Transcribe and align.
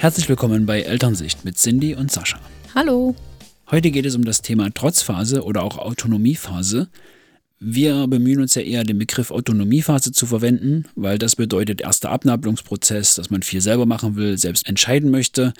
Herzlich 0.00 0.30
willkommen 0.30 0.64
bei 0.64 0.80
Elternsicht 0.80 1.44
mit 1.44 1.58
Cindy 1.58 1.94
und 1.94 2.10
Sascha. 2.10 2.40
Hallo. 2.74 3.14
Heute 3.70 3.90
geht 3.90 4.06
es 4.06 4.14
um 4.14 4.24
das 4.24 4.40
Thema 4.40 4.72
Trotzphase 4.72 5.44
oder 5.44 5.62
auch 5.62 5.76
Autonomiephase. 5.76 6.88
Wir 7.58 8.06
bemühen 8.06 8.40
uns 8.40 8.54
ja 8.54 8.62
eher, 8.62 8.84
den 8.84 8.98
Begriff 8.98 9.30
Autonomiephase 9.30 10.12
zu 10.12 10.24
verwenden, 10.24 10.86
weil 10.94 11.18
das 11.18 11.36
bedeutet 11.36 11.82
erster 11.82 12.08
Abnabelungsprozess, 12.12 13.16
dass 13.16 13.28
man 13.28 13.42
viel 13.42 13.60
selber 13.60 13.84
machen 13.84 14.16
will, 14.16 14.38
selbst 14.38 14.66
entscheiden 14.66 15.10
möchte. 15.10 15.52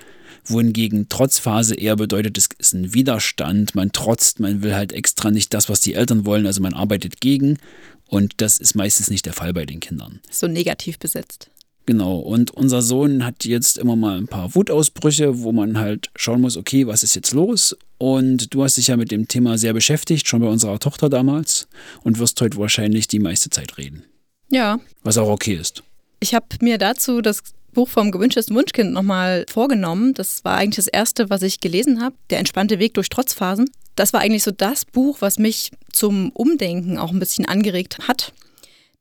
Wohingegen 0.46 1.10
Trotzphase 1.10 1.74
eher 1.74 1.96
bedeutet, 1.96 2.38
es 2.38 2.48
ist 2.58 2.72
ein 2.72 2.94
Widerstand, 2.94 3.74
man 3.74 3.92
trotzt, 3.92 4.40
man 4.40 4.62
will 4.62 4.74
halt 4.74 4.94
extra 4.94 5.30
nicht 5.30 5.52
das, 5.52 5.68
was 5.68 5.82
die 5.82 5.92
Eltern 5.92 6.24
wollen, 6.24 6.46
also 6.46 6.62
man 6.62 6.72
arbeitet 6.72 7.20
gegen. 7.20 7.58
Und 8.06 8.40
das 8.40 8.56
ist 8.56 8.74
meistens 8.74 9.10
nicht 9.10 9.26
der 9.26 9.34
Fall 9.34 9.52
bei 9.52 9.66
den 9.66 9.80
Kindern. 9.80 10.20
So 10.30 10.46
negativ 10.46 10.98
besetzt. 10.98 11.50
Genau, 11.86 12.18
und 12.18 12.52
unser 12.52 12.82
Sohn 12.82 13.24
hat 13.24 13.44
jetzt 13.44 13.78
immer 13.78 13.96
mal 13.96 14.18
ein 14.18 14.28
paar 14.28 14.54
Wutausbrüche, 14.54 15.42
wo 15.42 15.50
man 15.50 15.78
halt 15.78 16.10
schauen 16.14 16.40
muss, 16.40 16.56
okay, 16.56 16.86
was 16.86 17.02
ist 17.02 17.16
jetzt 17.16 17.32
los? 17.32 17.76
Und 17.98 18.54
du 18.54 18.62
hast 18.62 18.76
dich 18.76 18.88
ja 18.88 18.96
mit 18.96 19.10
dem 19.10 19.28
Thema 19.28 19.58
sehr 19.58 19.72
beschäftigt, 19.72 20.28
schon 20.28 20.40
bei 20.40 20.46
unserer 20.46 20.78
Tochter 20.78 21.08
damals, 21.08 21.68
und 22.02 22.18
wirst 22.18 22.40
heute 22.40 22.58
wahrscheinlich 22.58 23.08
die 23.08 23.18
meiste 23.18 23.50
Zeit 23.50 23.76
reden. 23.78 24.04
Ja. 24.50 24.78
Was 25.02 25.18
auch 25.18 25.28
okay 25.28 25.54
ist. 25.54 25.82
Ich 26.20 26.34
habe 26.34 26.46
mir 26.60 26.78
dazu 26.78 27.22
das 27.22 27.42
Buch 27.72 27.88
vom 27.88 28.10
gewünschtesten 28.10 28.54
Wunschkind 28.56 28.92
nochmal 28.92 29.46
vorgenommen. 29.48 30.14
Das 30.14 30.44
war 30.44 30.56
eigentlich 30.56 30.76
das 30.76 30.88
erste, 30.88 31.30
was 31.30 31.42
ich 31.42 31.60
gelesen 31.60 32.02
habe. 32.02 32.14
Der 32.30 32.38
entspannte 32.38 32.78
Weg 32.78 32.94
durch 32.94 33.08
Trotzphasen. 33.08 33.70
Das 33.96 34.12
war 34.12 34.20
eigentlich 34.20 34.42
so 34.42 34.50
das 34.50 34.84
Buch, 34.84 35.18
was 35.20 35.38
mich 35.38 35.70
zum 35.92 36.30
Umdenken 36.30 36.98
auch 36.98 37.12
ein 37.12 37.18
bisschen 37.18 37.46
angeregt 37.46 37.98
hat. 38.06 38.32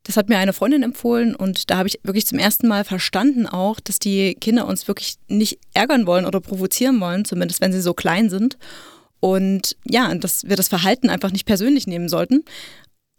Das 0.03 0.17
hat 0.17 0.30
mir 0.30 0.38
eine 0.38 0.53
Freundin 0.53 0.81
empfohlen 0.81 1.35
und 1.35 1.70
da 1.70 1.77
habe 1.77 1.88
ich 1.88 1.99
wirklich 2.03 2.26
zum 2.26 2.39
ersten 2.39 2.67
Mal 2.67 2.84
verstanden 2.84 3.45
auch, 3.45 3.80
dass 3.80 3.99
die 3.99 4.33
Kinder 4.36 4.66
uns 4.67 4.88
wirklich 4.88 5.16
nicht 5.28 5.59
ärgern 5.73 6.08
wollen 6.08 6.25
oder 6.25 6.39
provozieren 6.39 7.00
wollen, 7.00 7.25
zumindest 7.25 7.61
wenn 7.61 7.73
sie 7.73 7.81
so 7.81 7.94
klein 7.94 8.30
sind. 8.30 8.58
Und 9.19 9.75
ja, 9.86 10.14
dass 10.16 10.47
wir 10.47 10.56
das 10.56 10.69
Verhalten 10.69 11.09
einfach 11.09 11.31
nicht 11.31 11.45
persönlich 11.45 11.86
nehmen 11.86 12.09
sollten. 12.09 12.45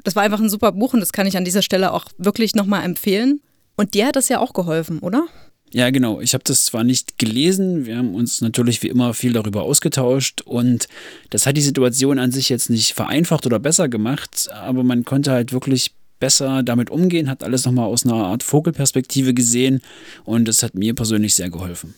Das 0.02 0.16
war 0.16 0.22
einfach 0.22 0.40
ein 0.40 0.48
super 0.48 0.72
Buch 0.72 0.94
und 0.94 1.00
das 1.00 1.12
kann 1.12 1.26
ich 1.26 1.36
an 1.36 1.44
dieser 1.44 1.62
Stelle 1.62 1.92
auch 1.92 2.06
wirklich 2.16 2.54
nochmal 2.54 2.84
empfehlen. 2.84 3.40
Und 3.76 3.94
dir 3.94 4.06
hat 4.06 4.16
das 4.16 4.28
ja 4.28 4.40
auch 4.40 4.54
geholfen, 4.54 4.98
oder? 5.00 5.26
Ja, 5.72 5.90
genau. 5.90 6.20
Ich 6.20 6.34
habe 6.34 6.42
das 6.44 6.64
zwar 6.64 6.82
nicht 6.82 7.18
gelesen, 7.18 7.86
wir 7.86 7.96
haben 7.96 8.14
uns 8.14 8.40
natürlich 8.40 8.82
wie 8.82 8.88
immer 8.88 9.14
viel 9.14 9.32
darüber 9.32 9.62
ausgetauscht 9.62 10.40
und 10.42 10.88
das 11.30 11.46
hat 11.46 11.56
die 11.56 11.62
Situation 11.62 12.18
an 12.18 12.32
sich 12.32 12.48
jetzt 12.48 12.70
nicht 12.70 12.92
vereinfacht 12.94 13.46
oder 13.46 13.60
besser 13.60 13.88
gemacht, 13.88 14.48
aber 14.52 14.82
man 14.82 15.04
konnte 15.04 15.30
halt 15.30 15.52
wirklich 15.52 15.92
besser 16.20 16.62
damit 16.62 16.90
umgehen, 16.90 17.28
hat 17.28 17.42
alles 17.42 17.64
nochmal 17.66 17.86
aus 17.86 18.04
einer 18.04 18.14
Art 18.14 18.42
Vogelperspektive 18.42 19.34
gesehen 19.34 19.80
und 20.24 20.46
das 20.46 20.62
hat 20.62 20.74
mir 20.74 20.94
persönlich 20.94 21.34
sehr 21.34 21.50
geholfen. 21.50 21.94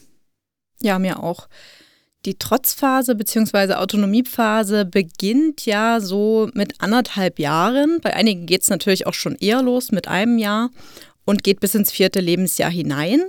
Ja, 0.80 0.98
mir 0.98 1.22
auch. 1.22 1.48
Die 2.24 2.38
Trotzphase 2.38 3.16
bzw. 3.16 3.74
Autonomiephase 3.74 4.84
beginnt 4.84 5.66
ja 5.66 6.00
so 6.00 6.48
mit 6.54 6.80
anderthalb 6.80 7.40
Jahren. 7.40 7.98
Bei 8.00 8.14
einigen 8.14 8.46
geht 8.46 8.62
es 8.62 8.70
natürlich 8.70 9.06
auch 9.08 9.14
schon 9.14 9.34
eher 9.34 9.60
los 9.60 9.90
mit 9.90 10.06
einem 10.06 10.38
Jahr 10.38 10.70
und 11.24 11.44
geht 11.44 11.60
bis 11.60 11.74
ins 11.74 11.92
vierte 11.92 12.20
Lebensjahr 12.20 12.70
hinein 12.70 13.22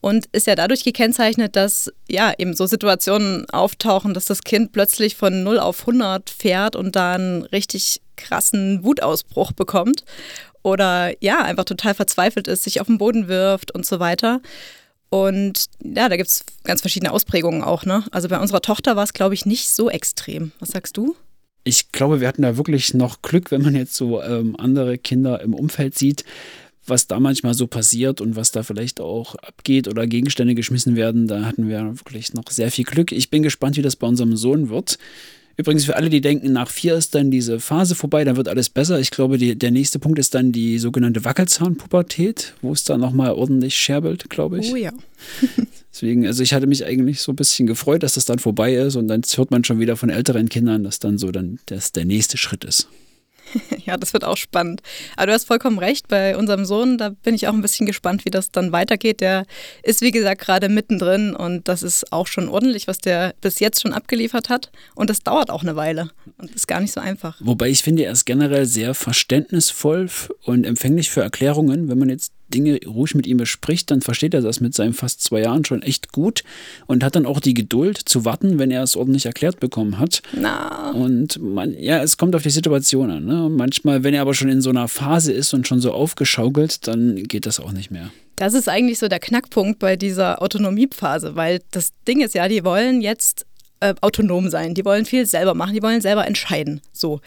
und 0.00 0.26
ist 0.32 0.46
ja 0.46 0.54
dadurch 0.54 0.84
gekennzeichnet, 0.84 1.56
dass 1.56 1.92
ja 2.08 2.32
eben 2.36 2.54
so 2.54 2.66
Situationen 2.66 3.48
auftauchen, 3.50 4.14
dass 4.14 4.26
das 4.26 4.42
Kind 4.42 4.72
plötzlich 4.72 5.16
von 5.16 5.42
0 5.42 5.58
auf 5.58 5.80
100 5.80 6.30
fährt 6.30 6.76
und 6.76 6.94
da 6.94 7.14
einen 7.14 7.42
richtig 7.44 8.00
krassen 8.16 8.84
Wutausbruch 8.84 9.52
bekommt 9.52 10.04
oder 10.62 11.12
ja, 11.22 11.42
einfach 11.42 11.64
total 11.64 11.94
verzweifelt 11.94 12.48
ist, 12.48 12.64
sich 12.64 12.80
auf 12.80 12.86
den 12.86 12.98
Boden 12.98 13.28
wirft 13.28 13.74
und 13.74 13.86
so 13.86 14.00
weiter. 14.00 14.40
Und 15.10 15.66
ja, 15.82 16.08
da 16.08 16.16
gibt 16.16 16.28
es 16.28 16.44
ganz 16.64 16.82
verschiedene 16.82 17.12
Ausprägungen 17.12 17.62
auch. 17.62 17.84
Ne? 17.86 18.04
Also 18.10 18.28
bei 18.28 18.38
unserer 18.38 18.60
Tochter 18.60 18.94
war 18.94 19.04
es, 19.04 19.14
glaube 19.14 19.34
ich, 19.34 19.46
nicht 19.46 19.70
so 19.70 19.88
extrem. 19.88 20.52
Was 20.60 20.70
sagst 20.70 20.96
du? 20.96 21.16
Ich 21.64 21.92
glaube, 21.92 22.20
wir 22.20 22.28
hatten 22.28 22.42
da 22.42 22.56
wirklich 22.56 22.94
noch 22.94 23.22
Glück, 23.22 23.50
wenn 23.50 23.62
man 23.62 23.74
jetzt 23.74 23.94
so 23.94 24.22
ähm, 24.22 24.56
andere 24.58 24.98
Kinder 24.98 25.40
im 25.40 25.54
Umfeld 25.54 25.96
sieht, 25.96 26.24
was 26.88 27.06
da 27.06 27.20
manchmal 27.20 27.54
so 27.54 27.66
passiert 27.66 28.20
und 28.20 28.36
was 28.36 28.52
da 28.52 28.62
vielleicht 28.62 29.00
auch 29.00 29.34
abgeht 29.36 29.88
oder 29.88 30.06
Gegenstände 30.06 30.54
geschmissen 30.54 30.96
werden. 30.96 31.26
Da 31.26 31.44
hatten 31.44 31.68
wir 31.68 31.98
wirklich 31.98 32.34
noch 32.34 32.50
sehr 32.50 32.70
viel 32.70 32.84
Glück. 32.84 33.12
Ich 33.12 33.30
bin 33.30 33.42
gespannt, 33.42 33.76
wie 33.76 33.82
das 33.82 33.96
bei 33.96 34.06
unserem 34.06 34.36
Sohn 34.36 34.68
wird. 34.68 34.98
Übrigens 35.58 35.84
für 35.84 35.96
alle, 35.96 36.08
die 36.08 36.20
denken, 36.20 36.52
nach 36.52 36.70
vier 36.70 36.94
ist 36.94 37.16
dann 37.16 37.32
diese 37.32 37.58
Phase 37.58 37.96
vorbei, 37.96 38.22
dann 38.22 38.36
wird 38.36 38.46
alles 38.46 38.68
besser. 38.68 39.00
Ich 39.00 39.10
glaube, 39.10 39.38
die, 39.38 39.58
der 39.58 39.72
nächste 39.72 39.98
Punkt 39.98 40.20
ist 40.20 40.32
dann 40.36 40.52
die 40.52 40.78
sogenannte 40.78 41.24
Wackelzahnpubertät, 41.24 42.54
wo 42.62 42.72
es 42.72 42.84
dann 42.84 43.00
nochmal 43.00 43.32
ordentlich 43.32 43.74
scherbelt, 43.74 44.30
glaube 44.30 44.60
ich. 44.60 44.72
Oh 44.72 44.76
ja. 44.76 44.92
Deswegen, 45.92 46.28
also 46.28 46.44
ich 46.44 46.54
hatte 46.54 46.68
mich 46.68 46.86
eigentlich 46.86 47.20
so 47.20 47.32
ein 47.32 47.36
bisschen 47.36 47.66
gefreut, 47.66 48.04
dass 48.04 48.14
das 48.14 48.24
dann 48.24 48.38
vorbei 48.38 48.74
ist 48.74 48.94
und 48.94 49.08
dann 49.08 49.22
hört 49.34 49.50
man 49.50 49.64
schon 49.64 49.80
wieder 49.80 49.96
von 49.96 50.10
älteren 50.10 50.48
Kindern, 50.48 50.84
dass 50.84 51.00
dann 51.00 51.18
so 51.18 51.32
dann 51.32 51.58
das 51.66 51.90
der 51.90 52.04
nächste 52.04 52.36
Schritt 52.36 52.62
ist. 52.62 52.86
Ja, 53.86 53.96
das 53.96 54.12
wird 54.12 54.24
auch 54.24 54.36
spannend. 54.36 54.82
Aber 55.16 55.28
du 55.28 55.32
hast 55.32 55.46
vollkommen 55.46 55.78
recht, 55.78 56.08
bei 56.08 56.36
unserem 56.36 56.66
Sohn, 56.66 56.98
da 56.98 57.08
bin 57.08 57.34
ich 57.34 57.48
auch 57.48 57.54
ein 57.54 57.62
bisschen 57.62 57.86
gespannt, 57.86 58.26
wie 58.26 58.30
das 58.30 58.50
dann 58.50 58.70
weitergeht. 58.70 59.22
Der 59.22 59.46
ist, 59.82 60.02
wie 60.02 60.10
gesagt, 60.10 60.42
gerade 60.42 60.68
mittendrin 60.68 61.34
und 61.34 61.68
das 61.68 61.82
ist 61.82 62.12
auch 62.12 62.26
schon 62.26 62.48
ordentlich, 62.48 62.86
was 62.86 62.98
der 62.98 63.34
bis 63.40 63.60
jetzt 63.60 63.80
schon 63.80 63.94
abgeliefert 63.94 64.50
hat. 64.50 64.70
Und 64.94 65.08
das 65.08 65.20
dauert 65.20 65.50
auch 65.50 65.62
eine 65.62 65.74
Weile 65.74 66.10
und 66.36 66.50
ist 66.50 66.68
gar 66.68 66.80
nicht 66.80 66.92
so 66.92 67.00
einfach. 67.00 67.36
Wobei 67.40 67.70
ich 67.70 67.82
finde, 67.82 68.04
er 68.04 68.12
ist 68.12 68.26
generell 68.26 68.66
sehr 68.66 68.92
verständnisvoll 68.92 70.10
und 70.42 70.64
empfänglich 70.64 71.08
für 71.10 71.22
Erklärungen. 71.22 71.88
Wenn 71.88 71.98
man 71.98 72.10
jetzt 72.10 72.32
Dinge 72.48 72.78
ruhig 72.86 73.14
mit 73.14 73.26
ihm 73.26 73.36
bespricht, 73.36 73.90
dann 73.90 74.00
versteht 74.00 74.34
er 74.34 74.40
das 74.40 74.60
mit 74.60 74.74
seinen 74.74 74.92
fast 74.92 75.22
zwei 75.22 75.40
Jahren 75.42 75.64
schon 75.64 75.82
echt 75.82 76.12
gut 76.12 76.42
und 76.86 77.04
hat 77.04 77.16
dann 77.16 77.26
auch 77.26 77.40
die 77.40 77.54
Geduld 77.54 77.98
zu 77.98 78.24
warten, 78.24 78.58
wenn 78.58 78.70
er 78.70 78.82
es 78.82 78.96
ordentlich 78.96 79.26
erklärt 79.26 79.60
bekommen 79.60 79.98
hat. 79.98 80.22
Na. 80.32 80.90
Und 80.92 81.40
man, 81.40 81.74
ja, 81.78 82.02
es 82.02 82.16
kommt 82.16 82.34
auf 82.34 82.42
die 82.42 82.50
Situation 82.50 83.10
an. 83.10 83.24
Ne? 83.24 83.48
Manchmal, 83.50 84.04
wenn 84.04 84.14
er 84.14 84.22
aber 84.22 84.34
schon 84.34 84.48
in 84.48 84.60
so 84.60 84.70
einer 84.70 84.88
Phase 84.88 85.32
ist 85.32 85.54
und 85.54 85.66
schon 85.66 85.80
so 85.80 85.92
aufgeschaukelt, 85.92 86.86
dann 86.86 87.22
geht 87.24 87.46
das 87.46 87.60
auch 87.60 87.72
nicht 87.72 87.90
mehr. 87.90 88.10
Das 88.36 88.54
ist 88.54 88.68
eigentlich 88.68 88.98
so 88.98 89.08
der 89.08 89.18
Knackpunkt 89.18 89.80
bei 89.80 89.96
dieser 89.96 90.40
Autonomiephase, 90.40 91.34
weil 91.34 91.60
das 91.72 91.92
Ding 92.06 92.20
ist 92.20 92.34
ja, 92.34 92.46
die 92.48 92.64
wollen 92.64 93.00
jetzt 93.00 93.46
äh, 93.80 93.94
autonom 94.00 94.48
sein, 94.48 94.74
die 94.74 94.84
wollen 94.84 95.04
viel 95.04 95.26
selber 95.26 95.54
machen, 95.54 95.74
die 95.74 95.82
wollen 95.82 96.00
selber 96.00 96.26
entscheiden. 96.26 96.80
So. 96.92 97.20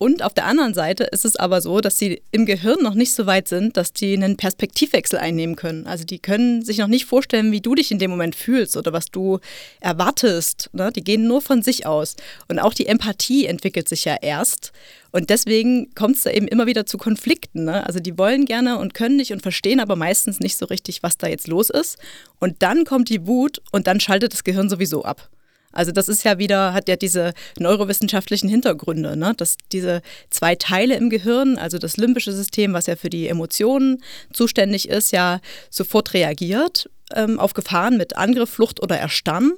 Und 0.00 0.22
auf 0.22 0.32
der 0.32 0.46
anderen 0.46 0.74
Seite 0.74 1.02
ist 1.02 1.24
es 1.24 1.34
aber 1.34 1.60
so, 1.60 1.80
dass 1.80 1.98
sie 1.98 2.22
im 2.30 2.46
Gehirn 2.46 2.80
noch 2.82 2.94
nicht 2.94 3.12
so 3.12 3.26
weit 3.26 3.48
sind, 3.48 3.76
dass 3.76 3.92
die 3.92 4.14
einen 4.14 4.36
Perspektivwechsel 4.36 5.18
einnehmen 5.18 5.56
können. 5.56 5.88
Also 5.88 6.04
die 6.04 6.20
können 6.20 6.64
sich 6.64 6.78
noch 6.78 6.86
nicht 6.86 7.04
vorstellen, 7.04 7.50
wie 7.50 7.60
du 7.60 7.74
dich 7.74 7.90
in 7.90 7.98
dem 7.98 8.12
Moment 8.12 8.36
fühlst 8.36 8.76
oder 8.76 8.92
was 8.92 9.06
du 9.06 9.40
erwartest. 9.80 10.70
Ne? 10.72 10.92
Die 10.94 11.02
gehen 11.02 11.26
nur 11.26 11.42
von 11.42 11.62
sich 11.62 11.84
aus. 11.84 12.14
Und 12.46 12.60
auch 12.60 12.74
die 12.74 12.86
Empathie 12.86 13.46
entwickelt 13.46 13.88
sich 13.88 14.04
ja 14.04 14.14
erst. 14.22 14.70
Und 15.10 15.30
deswegen 15.30 15.92
kommt 15.96 16.14
es 16.14 16.22
da 16.22 16.30
eben 16.30 16.46
immer 16.46 16.66
wieder 16.66 16.86
zu 16.86 16.96
Konflikten. 16.96 17.64
Ne? 17.64 17.84
Also 17.84 17.98
die 17.98 18.16
wollen 18.16 18.44
gerne 18.44 18.78
und 18.78 18.94
können 18.94 19.16
nicht 19.16 19.32
und 19.32 19.42
verstehen 19.42 19.80
aber 19.80 19.96
meistens 19.96 20.38
nicht 20.38 20.58
so 20.58 20.66
richtig, 20.66 21.02
was 21.02 21.18
da 21.18 21.26
jetzt 21.26 21.48
los 21.48 21.70
ist. 21.70 21.98
Und 22.38 22.62
dann 22.62 22.84
kommt 22.84 23.08
die 23.08 23.26
Wut 23.26 23.60
und 23.72 23.88
dann 23.88 23.98
schaltet 23.98 24.32
das 24.32 24.44
Gehirn 24.44 24.68
sowieso 24.68 25.02
ab. 25.02 25.28
Also 25.72 25.92
das 25.92 26.08
ist 26.08 26.24
ja 26.24 26.38
wieder, 26.38 26.72
hat 26.72 26.88
ja 26.88 26.96
diese 26.96 27.34
neurowissenschaftlichen 27.58 28.48
Hintergründe, 28.48 29.16
ne? 29.16 29.34
dass 29.36 29.56
diese 29.72 30.02
zwei 30.30 30.54
Teile 30.54 30.96
im 30.96 31.10
Gehirn, 31.10 31.58
also 31.58 31.78
das 31.78 31.96
limbische 31.96 32.32
System, 32.32 32.72
was 32.72 32.86
ja 32.86 32.96
für 32.96 33.10
die 33.10 33.28
Emotionen 33.28 34.02
zuständig 34.32 34.88
ist, 34.88 35.12
ja 35.12 35.40
sofort 35.70 36.14
reagiert 36.14 36.88
ähm, 37.14 37.38
auf 37.38 37.54
Gefahren 37.54 37.96
mit 37.96 38.16
Angriff, 38.16 38.50
Flucht 38.50 38.82
oder 38.82 38.98
Erstarren. 38.98 39.52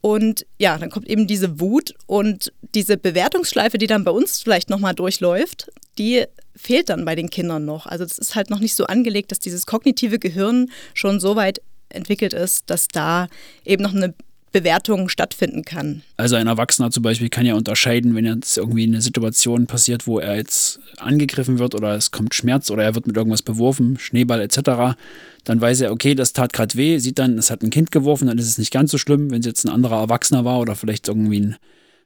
Und 0.00 0.44
ja, 0.58 0.76
dann 0.76 0.90
kommt 0.90 1.08
eben 1.08 1.26
diese 1.26 1.60
Wut 1.60 1.94
und 2.06 2.52
diese 2.74 2.98
Bewertungsschleife, 2.98 3.78
die 3.78 3.86
dann 3.86 4.04
bei 4.04 4.10
uns 4.10 4.42
vielleicht 4.42 4.68
nochmal 4.68 4.94
durchläuft, 4.94 5.70
die 5.96 6.24
fehlt 6.54 6.90
dann 6.90 7.04
bei 7.04 7.14
den 7.14 7.30
Kindern 7.30 7.64
noch. 7.64 7.86
Also 7.86 8.04
es 8.04 8.18
ist 8.18 8.34
halt 8.34 8.50
noch 8.50 8.60
nicht 8.60 8.74
so 8.74 8.84
angelegt, 8.84 9.30
dass 9.32 9.38
dieses 9.38 9.64
kognitive 9.64 10.18
Gehirn 10.18 10.70
schon 10.92 11.20
so 11.20 11.36
weit 11.36 11.62
entwickelt 11.88 12.34
ist, 12.34 12.68
dass 12.68 12.88
da 12.88 13.28
eben 13.64 13.82
noch 13.82 13.94
eine 13.94 14.14
Bewertung 14.54 15.08
stattfinden 15.08 15.64
kann. 15.64 16.02
Also 16.16 16.36
ein 16.36 16.46
Erwachsener 16.46 16.92
zum 16.92 17.02
Beispiel 17.02 17.28
kann 17.28 17.44
ja 17.44 17.56
unterscheiden, 17.56 18.14
wenn 18.14 18.24
jetzt 18.24 18.56
irgendwie 18.56 18.84
eine 18.84 19.02
Situation 19.02 19.66
passiert, 19.66 20.06
wo 20.06 20.20
er 20.20 20.36
jetzt 20.36 20.78
angegriffen 20.98 21.58
wird 21.58 21.74
oder 21.74 21.96
es 21.96 22.12
kommt 22.12 22.34
Schmerz 22.34 22.70
oder 22.70 22.84
er 22.84 22.94
wird 22.94 23.08
mit 23.08 23.16
irgendwas 23.16 23.42
beworfen, 23.42 23.98
Schneeball 23.98 24.40
etc., 24.40 24.96
dann 25.42 25.60
weiß 25.60 25.80
er, 25.82 25.92
okay, 25.92 26.14
das 26.14 26.32
tat 26.32 26.52
gerade 26.52 26.76
weh, 26.76 26.98
sieht 26.98 27.18
dann, 27.18 27.36
es 27.36 27.50
hat 27.50 27.62
ein 27.62 27.70
Kind 27.70 27.90
geworfen, 27.90 28.28
dann 28.28 28.38
ist 28.38 28.46
es 28.46 28.56
nicht 28.56 28.72
ganz 28.72 28.92
so 28.92 28.96
schlimm. 28.96 29.30
Wenn 29.30 29.40
es 29.40 29.46
jetzt 29.46 29.64
ein 29.64 29.72
anderer 29.72 30.00
Erwachsener 30.00 30.44
war 30.44 30.60
oder 30.60 30.76
vielleicht 30.76 31.08
irgendwie 31.08 31.40
ein 31.40 31.56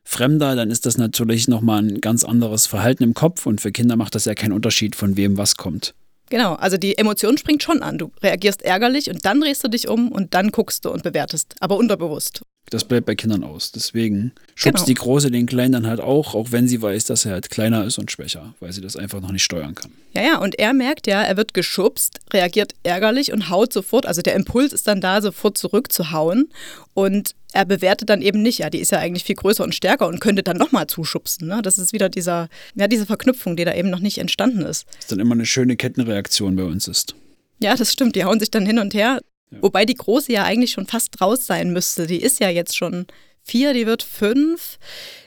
Fremder, 0.03 0.56
dann 0.56 0.71
ist 0.71 0.87
das 0.87 0.97
natürlich 0.97 1.49
nochmal 1.49 1.83
ein 1.83 2.00
ganz 2.00 2.25
anderes 2.25 2.67
Verhalten 2.67 3.03
im 3.03 3.12
Kopf 3.12 3.45
und 3.45 3.61
für 3.61 3.73
Kinder 3.73 3.95
macht 3.97 4.15
das 4.15 4.25
ja 4.25 4.35
keinen 4.35 4.53
Unterschied, 4.53 4.97
von 4.97 5.19
wem 5.19 5.37
was 5.37 5.56
kommt. 5.56 5.95
Genau, 6.30 6.54
also 6.54 6.76
die 6.76 6.98
Emotion 6.98 7.38
springt 7.38 7.62
schon 7.62 7.82
an. 7.82 7.98
Du 7.98 8.12
reagierst 8.22 8.62
ärgerlich 8.62 9.10
und 9.10 9.25
dann 9.25 9.40
drehst 9.40 9.64
du 9.64 9.69
dich 9.69 9.88
um 9.88 10.12
und 10.12 10.34
dann 10.34 10.50
guckst 10.50 10.84
du 10.84 10.90
und 10.90 11.02
bewertest, 11.02 11.54
aber 11.60 11.76
unterbewusst. 11.76 12.42
Das 12.70 12.85
bleibt 12.85 13.06
bei 13.06 13.15
Kindern 13.15 13.44
aus. 13.44 13.73
Deswegen 13.73 14.32
schubst 14.55 14.85
Genau. 14.85 14.87
die 14.87 14.94
Große 14.94 15.31
den 15.31 15.47
Kleinen 15.47 15.73
dann 15.73 15.87
halt 15.87 16.00
auch, 16.00 16.35
auch 16.35 16.53
wenn 16.53 16.69
sie 16.69 16.81
weiß, 16.82 17.05
dass 17.05 17.25
er 17.25 17.32
halt 17.32 17.50
kleiner 17.50 17.85
ist 17.85 17.99
und 17.99 18.11
schwächer, 18.11 18.55
weil 18.61 18.73
sie 18.73 18.81
das 18.81 18.97
einfach 18.97 19.20
noch 19.20 19.32
nicht 19.32 19.44
steuern 19.44 19.75
kann. 19.75 19.93
Ja, 20.15 20.23
ja, 20.23 20.38
und 20.38 20.59
er 20.59 20.73
merkt 20.73 21.06
ja, 21.06 21.23
er 21.23 21.37
wird 21.37 21.55
geschubst, 21.55 22.20
reagiert 22.32 22.75
ärgerlich 22.82 23.32
und 23.32 23.50
haut 23.50 23.73
sofort, 23.73 24.06
also 24.06 24.23
der 24.23 24.35
Impuls 24.35 24.73
ist 24.73 24.87
dann 24.87 25.00
da, 25.00 25.23
sofort 25.23 25.56
zurückzuhauen. 25.59 26.49
Und 26.94 27.35
er 27.53 27.65
bewertet 27.65 28.11
dann 28.11 28.20
eben 28.23 28.43
nicht, 28.43 28.59
ja, 28.59 28.71
die 28.71 28.79
ist 28.79 28.93
ja 28.93 28.99
eigentlich 28.99 29.25
viel 29.25 29.37
größer 29.37 29.64
und 29.64 29.75
stärker 29.75 30.06
und 30.06 30.21
könnte 30.21 30.43
dann 30.43 30.59
nochmal 30.59 30.87
zuschubsen. 30.87 31.49
Ne? 31.49 31.62
Das 31.62 31.79
ist 31.79 31.93
wieder 31.93 32.09
dieser, 32.09 32.49
ja, 32.75 32.88
diese 32.88 33.06
Verknüpfung, 33.06 33.56
die 33.56 33.64
da 33.64 33.75
eben 33.75 33.91
noch 33.91 34.00
nicht 34.00 34.19
entstanden 34.19 34.62
ist. 34.62 34.87
Was 34.99 35.06
dann 35.06 35.21
immer 35.21 35.35
eine 35.35 35.47
schöne 35.47 35.76
Kettenreaktion 35.76 36.56
bei 36.56 36.64
uns 36.64 36.88
ist. 36.88 37.14
Ja, 37.61 37.75
das 37.75 37.93
stimmt, 37.93 38.14
die 38.17 38.25
hauen 38.25 38.38
sich 38.38 38.50
dann 38.50 38.67
hin 38.67 38.79
und 38.79 38.94
her. 38.94 39.21
Ja. 39.50 39.62
Wobei 39.62 39.85
die 39.85 39.95
Große 39.95 40.33
ja 40.33 40.45
eigentlich 40.45 40.73
schon 40.73 40.87
fast 40.87 41.21
raus 41.21 41.47
sein 41.47 41.73
müsste. 41.73 42.06
Die 42.06 42.21
ist 42.21 42.41
ja 42.41 42.50
jetzt 42.50 42.77
schon 42.77 43.06
vier, 43.43 43.73
die 43.73 43.87
wird 43.87 44.03
fünf. 44.03 44.79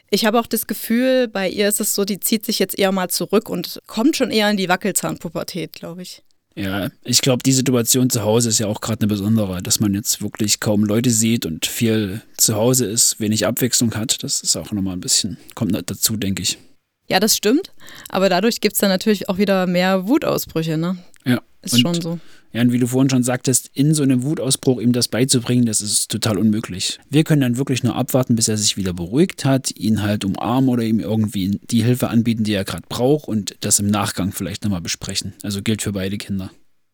Ich 0.10 0.26
habe 0.26 0.40
auch 0.40 0.48
das 0.48 0.68
Gefühl, 0.68 1.28
bei 1.28 1.50
ihr 1.50 1.68
ist 1.68 1.80
es 1.80 1.96
so, 1.96 2.06
die 2.06 2.20
zieht 2.20 2.46
sich 2.46 2.60
jetzt 2.60 2.78
eher 2.78 2.92
mal 2.92 3.10
zurück 3.10 3.50
und 3.50 3.80
kommt 3.88 4.18
schon 4.18 4.30
eher 4.30 4.50
in 4.50 4.58
die 4.58 4.70
Wackelzahnpubertät, 4.70 5.74
glaube 5.74 6.02
ich. 6.02 6.22
Ja, 6.54 6.90
ich 7.06 7.22
glaube, 7.22 7.44
die 7.44 7.54
Situation 7.54 8.10
zu 8.10 8.24
Hause 8.24 8.50
ist 8.50 8.60
ja 8.60 8.68
auch 8.68 8.82
gerade 8.82 9.02
eine 9.02 9.08
besondere, 9.08 9.62
dass 9.62 9.80
man 9.80 9.94
jetzt 9.94 10.22
wirklich 10.22 10.60
kaum 10.60 10.84
Leute 10.84 11.10
sieht 11.10 11.46
und 11.46 11.66
viel 11.66 12.22
zu 12.38 12.56
Hause 12.56 12.86
ist, 12.86 13.22
wenig 13.22 13.46
Abwechslung 13.46 13.96
hat. 13.96 14.22
Das 14.22 14.42
ist 14.42 14.58
auch 14.58 14.72
nochmal 14.74 14.98
ein 14.98 15.00
bisschen, 15.00 15.38
kommt 15.56 15.74
dazu, 15.74 16.18
denke 16.18 16.42
ich. 16.42 16.58
Ja, 17.08 17.20
das 17.20 17.38
stimmt. 17.38 17.72
Aber 18.10 18.28
dadurch 18.28 18.60
gibt 18.60 18.74
es 18.74 18.80
dann 18.80 18.90
natürlich 18.90 19.30
auch 19.30 19.38
wieder 19.38 19.66
mehr 19.66 20.08
Wutausbrüche, 20.08 20.78
ne? 20.78 20.98
Ja. 21.26 21.42
Ist 21.62 21.74
und, 21.76 21.80
schon 21.80 22.02
so. 22.02 22.20
Ja, 22.54 22.62
und 22.62 22.72
wie 22.72 22.80
du 22.80 22.88
vorhin 22.88 23.10
schon 23.10 23.24
sagtest, 23.24 23.70
in 23.74 23.94
so 23.94 24.04
einem 24.04 24.24
Wutausbruch 24.24 24.82
ihm 24.82 24.92
das 24.92 25.08
beizubringen, 25.08 25.66
das 25.66 25.82
ist 25.82 26.12
total 26.12 26.38
unmöglich. 26.38 27.00
Wir 27.10 27.24
können 27.24 27.42
dann 27.42 27.58
wirklich 27.58 27.84
nur 27.84 27.96
abwarten, 27.96 28.36
bis 28.36 28.48
er 28.48 28.58
sich 28.58 28.76
wieder 28.76 28.94
beruhigt 28.94 29.46
hat, 29.46 29.76
ihn 29.78 30.02
halt 30.02 30.26
umarmen 30.26 30.70
oder 30.70 30.84
ihm 30.84 31.00
irgendwie 31.00 31.60
die 31.70 31.84
Hilfe 31.84 32.10
anbieten, 32.10 32.44
die 32.44 32.54
er 32.54 32.66
gerade 32.66 32.84
braucht 32.90 33.28
und 33.28 33.56
das 33.62 33.80
im 33.80 33.88
Nachgang 33.88 34.34
vielleicht 34.34 34.64
nochmal 34.64 34.82
besprechen. 34.82 35.34
Also 35.44 35.62
gilt 35.62 35.82
für 35.82 35.94
beide 35.94 36.18
Kinder. 36.18 36.52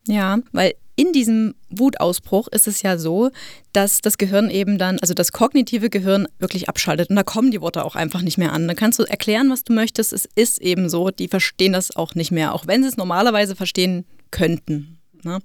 Ja, 0.07 0.39
weil 0.51 0.74
in 0.95 1.12
diesem 1.12 1.54
Wutausbruch 1.69 2.48
ist 2.48 2.68
es 2.68 2.81
ja 2.81 2.98
so, 2.98 3.30
dass 3.74 4.01
das 4.01 4.18
Gehirn 4.18 4.50
eben 4.50 4.77
dann, 4.77 5.00
also 5.00 5.13
das 5.13 5.31
kognitive 5.31 5.89
Gehirn 5.89 6.27
wirklich 6.39 6.69
abschaltet 6.69 7.09
und 7.09 7.15
da 7.15 7.24
kommen 7.24 7.51
die 7.51 7.62
Worte 7.62 7.83
auch 7.86 7.95
einfach 7.95 8.21
nicht 8.21 8.38
mehr 8.38 8.54
an. 8.54 8.68
Da 8.68 8.74
kannst 8.74 8.98
du 9.00 9.04
erklären, 9.04 9.50
was 9.51 9.63
du 9.63 9.74
möchtest. 9.74 10.13
Es 10.13 10.27
ist 10.36 10.59
eben 10.59 10.89
so, 10.89 11.12
die 11.12 11.27
verstehen 11.27 11.74
das 11.74 11.95
auch 11.95 12.15
nicht 12.15 12.31
mehr, 12.31 12.54
auch 12.54 12.68
wenn 12.68 12.83
sie 12.83 12.89
es 12.89 12.98
normalerweise 12.98 13.56
verstehen 13.56 14.06
könnten. 14.31 14.97
Ne? 15.24 15.40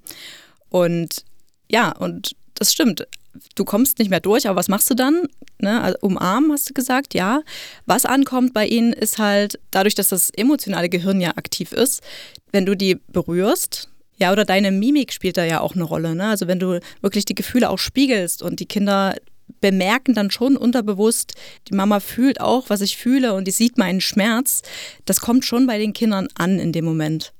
Und 0.69 1.25
ja, 1.69 1.91
und 1.91 2.35
das 2.55 2.71
stimmt. 2.71 3.07
Du 3.55 3.65
kommst 3.65 3.97
nicht 3.97 4.09
mehr 4.09 4.19
durch, 4.19 4.47
aber 4.47 4.57
was 4.57 4.67
machst 4.67 4.89
du 4.89 4.93
dann? 4.93 5.23
Ne? 5.59 5.81
Also 5.81 5.97
umarmen, 6.01 6.51
hast 6.51 6.69
du 6.69 6.73
gesagt, 6.73 7.13
ja. 7.13 7.41
Was 7.85 8.05
ankommt 8.05 8.53
bei 8.53 8.67
ihnen 8.67 8.93
ist 8.93 9.17
halt, 9.17 9.59
dadurch, 9.71 9.95
dass 9.95 10.09
das 10.09 10.29
emotionale 10.29 10.89
Gehirn 10.89 11.19
ja 11.19 11.31
aktiv 11.31 11.71
ist, 11.71 12.03
wenn 12.51 12.65
du 12.65 12.75
die 12.75 12.99
berührst, 13.11 13.89
ja, 14.17 14.31
oder 14.31 14.45
deine 14.45 14.71
Mimik 14.71 15.11
spielt 15.11 15.37
da 15.37 15.43
ja 15.43 15.59
auch 15.59 15.73
eine 15.73 15.83
Rolle. 15.83 16.15
Ne? 16.15 16.27
Also 16.27 16.47
wenn 16.47 16.59
du 16.59 16.79
wirklich 17.01 17.25
die 17.25 17.35
Gefühle 17.35 17.69
auch 17.69 17.79
spiegelst 17.79 18.43
und 18.43 18.59
die 18.59 18.67
Kinder 18.67 19.15
bemerken 19.59 20.13
dann 20.13 20.31
schon 20.31 20.55
unterbewusst, 20.55 21.33
die 21.69 21.75
Mama 21.75 21.99
fühlt 21.99 22.39
auch, 22.39 22.69
was 22.69 22.81
ich 22.81 22.97
fühle 22.97 23.33
und 23.33 23.45
die 23.45 23.51
sieht 23.51 23.77
meinen 23.77 24.01
Schmerz, 24.01 24.61
das 25.05 25.21
kommt 25.21 25.45
schon 25.45 25.67
bei 25.67 25.77
den 25.77 25.93
Kindern 25.93 26.27
an 26.35 26.59
in 26.59 26.71
dem 26.71 26.85
Moment. 26.85 27.33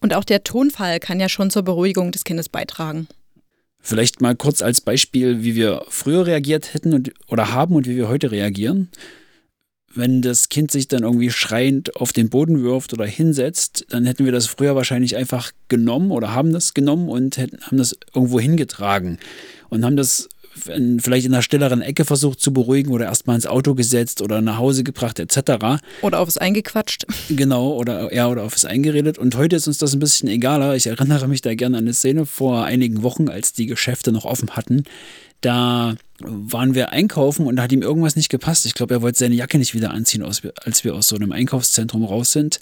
Und 0.00 0.14
auch 0.14 0.24
der 0.24 0.44
Tonfall 0.44 0.98
kann 0.98 1.20
ja 1.20 1.28
schon 1.28 1.50
zur 1.50 1.62
Beruhigung 1.62 2.10
des 2.10 2.24
Kindes 2.24 2.48
beitragen. 2.48 3.06
Vielleicht 3.82 4.20
mal 4.20 4.36
kurz 4.36 4.62
als 4.62 4.80
Beispiel, 4.80 5.42
wie 5.42 5.54
wir 5.54 5.84
früher 5.88 6.26
reagiert 6.26 6.74
hätten 6.74 6.92
und, 6.92 7.12
oder 7.28 7.52
haben 7.52 7.74
und 7.74 7.86
wie 7.86 7.96
wir 7.96 8.08
heute 8.08 8.30
reagieren. 8.30 8.90
Wenn 9.92 10.22
das 10.22 10.48
Kind 10.48 10.70
sich 10.70 10.86
dann 10.86 11.02
irgendwie 11.02 11.30
schreiend 11.30 11.96
auf 11.96 12.12
den 12.12 12.30
Boden 12.30 12.62
wirft 12.62 12.92
oder 12.92 13.06
hinsetzt, 13.06 13.86
dann 13.88 14.06
hätten 14.06 14.24
wir 14.24 14.32
das 14.32 14.46
früher 14.46 14.76
wahrscheinlich 14.76 15.16
einfach 15.16 15.50
genommen 15.68 16.12
oder 16.12 16.32
haben 16.32 16.52
das 16.52 16.74
genommen 16.74 17.08
und 17.08 17.38
hätten, 17.38 17.60
haben 17.62 17.78
das 17.78 17.96
irgendwo 18.14 18.38
hingetragen 18.38 19.18
und 19.68 19.84
haben 19.84 19.96
das 19.96 20.28
in, 20.66 21.00
vielleicht 21.00 21.26
in 21.26 21.32
einer 21.32 21.42
stilleren 21.42 21.82
Ecke 21.82 22.04
versucht 22.04 22.40
zu 22.40 22.52
beruhigen 22.52 22.90
oder 22.92 23.06
erstmal 23.06 23.36
ins 23.36 23.46
Auto 23.46 23.74
gesetzt 23.74 24.22
oder 24.22 24.40
nach 24.40 24.58
Hause 24.58 24.84
gebracht 24.84 25.18
etc. 25.18 25.82
Oder 26.02 26.20
auf 26.20 26.28
es 26.28 26.38
eingequatscht. 26.38 27.06
Genau, 27.30 27.72
oder 27.72 28.12
ja, 28.12 28.28
oder 28.28 28.42
auf 28.42 28.56
es 28.56 28.64
eingeredet. 28.64 29.16
Und 29.16 29.36
heute 29.36 29.56
ist 29.56 29.66
uns 29.66 29.78
das 29.78 29.94
ein 29.94 30.00
bisschen 30.00 30.28
egaler. 30.28 30.74
Ich 30.74 30.86
erinnere 30.86 31.28
mich 31.28 31.42
da 31.42 31.54
gerne 31.54 31.78
an 31.78 31.84
eine 31.84 31.94
Szene 31.94 32.26
vor 32.26 32.64
einigen 32.64 33.02
Wochen, 33.02 33.28
als 33.28 33.52
die 33.52 33.66
Geschäfte 33.66 34.10
noch 34.12 34.24
offen 34.24 34.50
hatten. 34.50 34.82
Da 35.40 35.94
waren 36.18 36.74
wir 36.74 36.90
einkaufen 36.90 37.46
und 37.46 37.56
da 37.56 37.62
hat 37.62 37.72
ihm 37.72 37.82
irgendwas 37.82 38.16
nicht 38.16 38.28
gepasst. 38.28 38.66
Ich 38.66 38.74
glaube, 38.74 38.94
er 38.94 39.02
wollte 39.02 39.18
seine 39.18 39.34
Jacke 39.34 39.58
nicht 39.58 39.74
wieder 39.74 39.92
anziehen, 39.92 40.22
als 40.22 40.84
wir 40.84 40.94
aus 40.94 41.08
so 41.08 41.16
einem 41.16 41.32
Einkaufszentrum 41.32 42.04
raus 42.04 42.32
sind. 42.32 42.60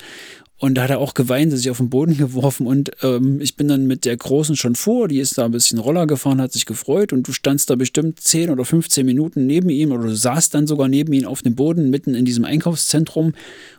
Und 0.61 0.75
da 0.75 0.83
hat 0.83 0.91
er 0.91 0.99
auch 0.99 1.15
geweint, 1.15 1.53
sich 1.53 1.71
auf 1.71 1.77
den 1.77 1.89
Boden 1.89 2.17
geworfen 2.17 2.67
und 2.67 2.91
ähm, 3.03 3.41
ich 3.41 3.55
bin 3.55 3.69
dann 3.69 3.87
mit 3.87 4.05
der 4.05 4.17
Großen 4.17 4.57
schon 4.57 4.75
vor, 4.75 5.07
die 5.07 5.21
ist 5.21 5.39
da 5.39 5.45
ein 5.45 5.53
bisschen 5.53 5.79
Roller 5.79 6.09
gefahren, 6.09 6.41
hat 6.41 6.53
sich 6.53 6.67
gefreut 6.67 7.13
und 7.13 7.29
du 7.29 7.33
standst 7.33 7.71
da 7.71 7.77
bestimmt 7.77 8.19
10 8.19 8.51
oder 8.51 8.65
15 8.65 9.07
Minuten 9.07 9.47
neben 9.47 9.71
ihm 9.71 9.93
oder 9.93 10.05
du 10.05 10.17
saßt 10.17 10.53
dann 10.53 10.67
sogar 10.67 10.89
neben 10.89 11.13
ihm 11.13 11.27
auf 11.27 11.43
dem 11.43 11.55
Boden 11.55 11.91
mitten 11.91 12.15
in 12.17 12.25
diesem 12.25 12.45
Einkaufszentrum 12.45 13.35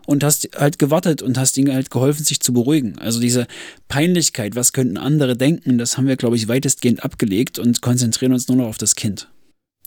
und 0.05 0.23
hast 0.23 0.49
halt 0.55 0.79
gewartet 0.79 1.21
und 1.21 1.37
hast 1.37 1.57
ihm 1.57 1.69
halt 1.69 1.91
geholfen, 1.91 2.23
sich 2.23 2.39
zu 2.39 2.53
beruhigen. 2.53 2.97
Also 2.97 3.19
diese 3.19 3.45
Peinlichkeit, 3.89 4.55
was 4.55 4.71
könnten 4.71 4.95
andere 4.95 5.35
denken, 5.35 5.77
das 5.77 5.97
haben 5.97 6.07
wir, 6.07 6.15
glaube 6.15 6.37
ich, 6.37 6.47
weitestgehend 6.47 7.03
abgelegt 7.03 7.59
und 7.59 7.81
konzentrieren 7.81 8.31
uns 8.31 8.47
nur 8.47 8.57
noch 8.57 8.67
auf 8.67 8.77
das 8.77 8.95
Kind. 8.95 9.27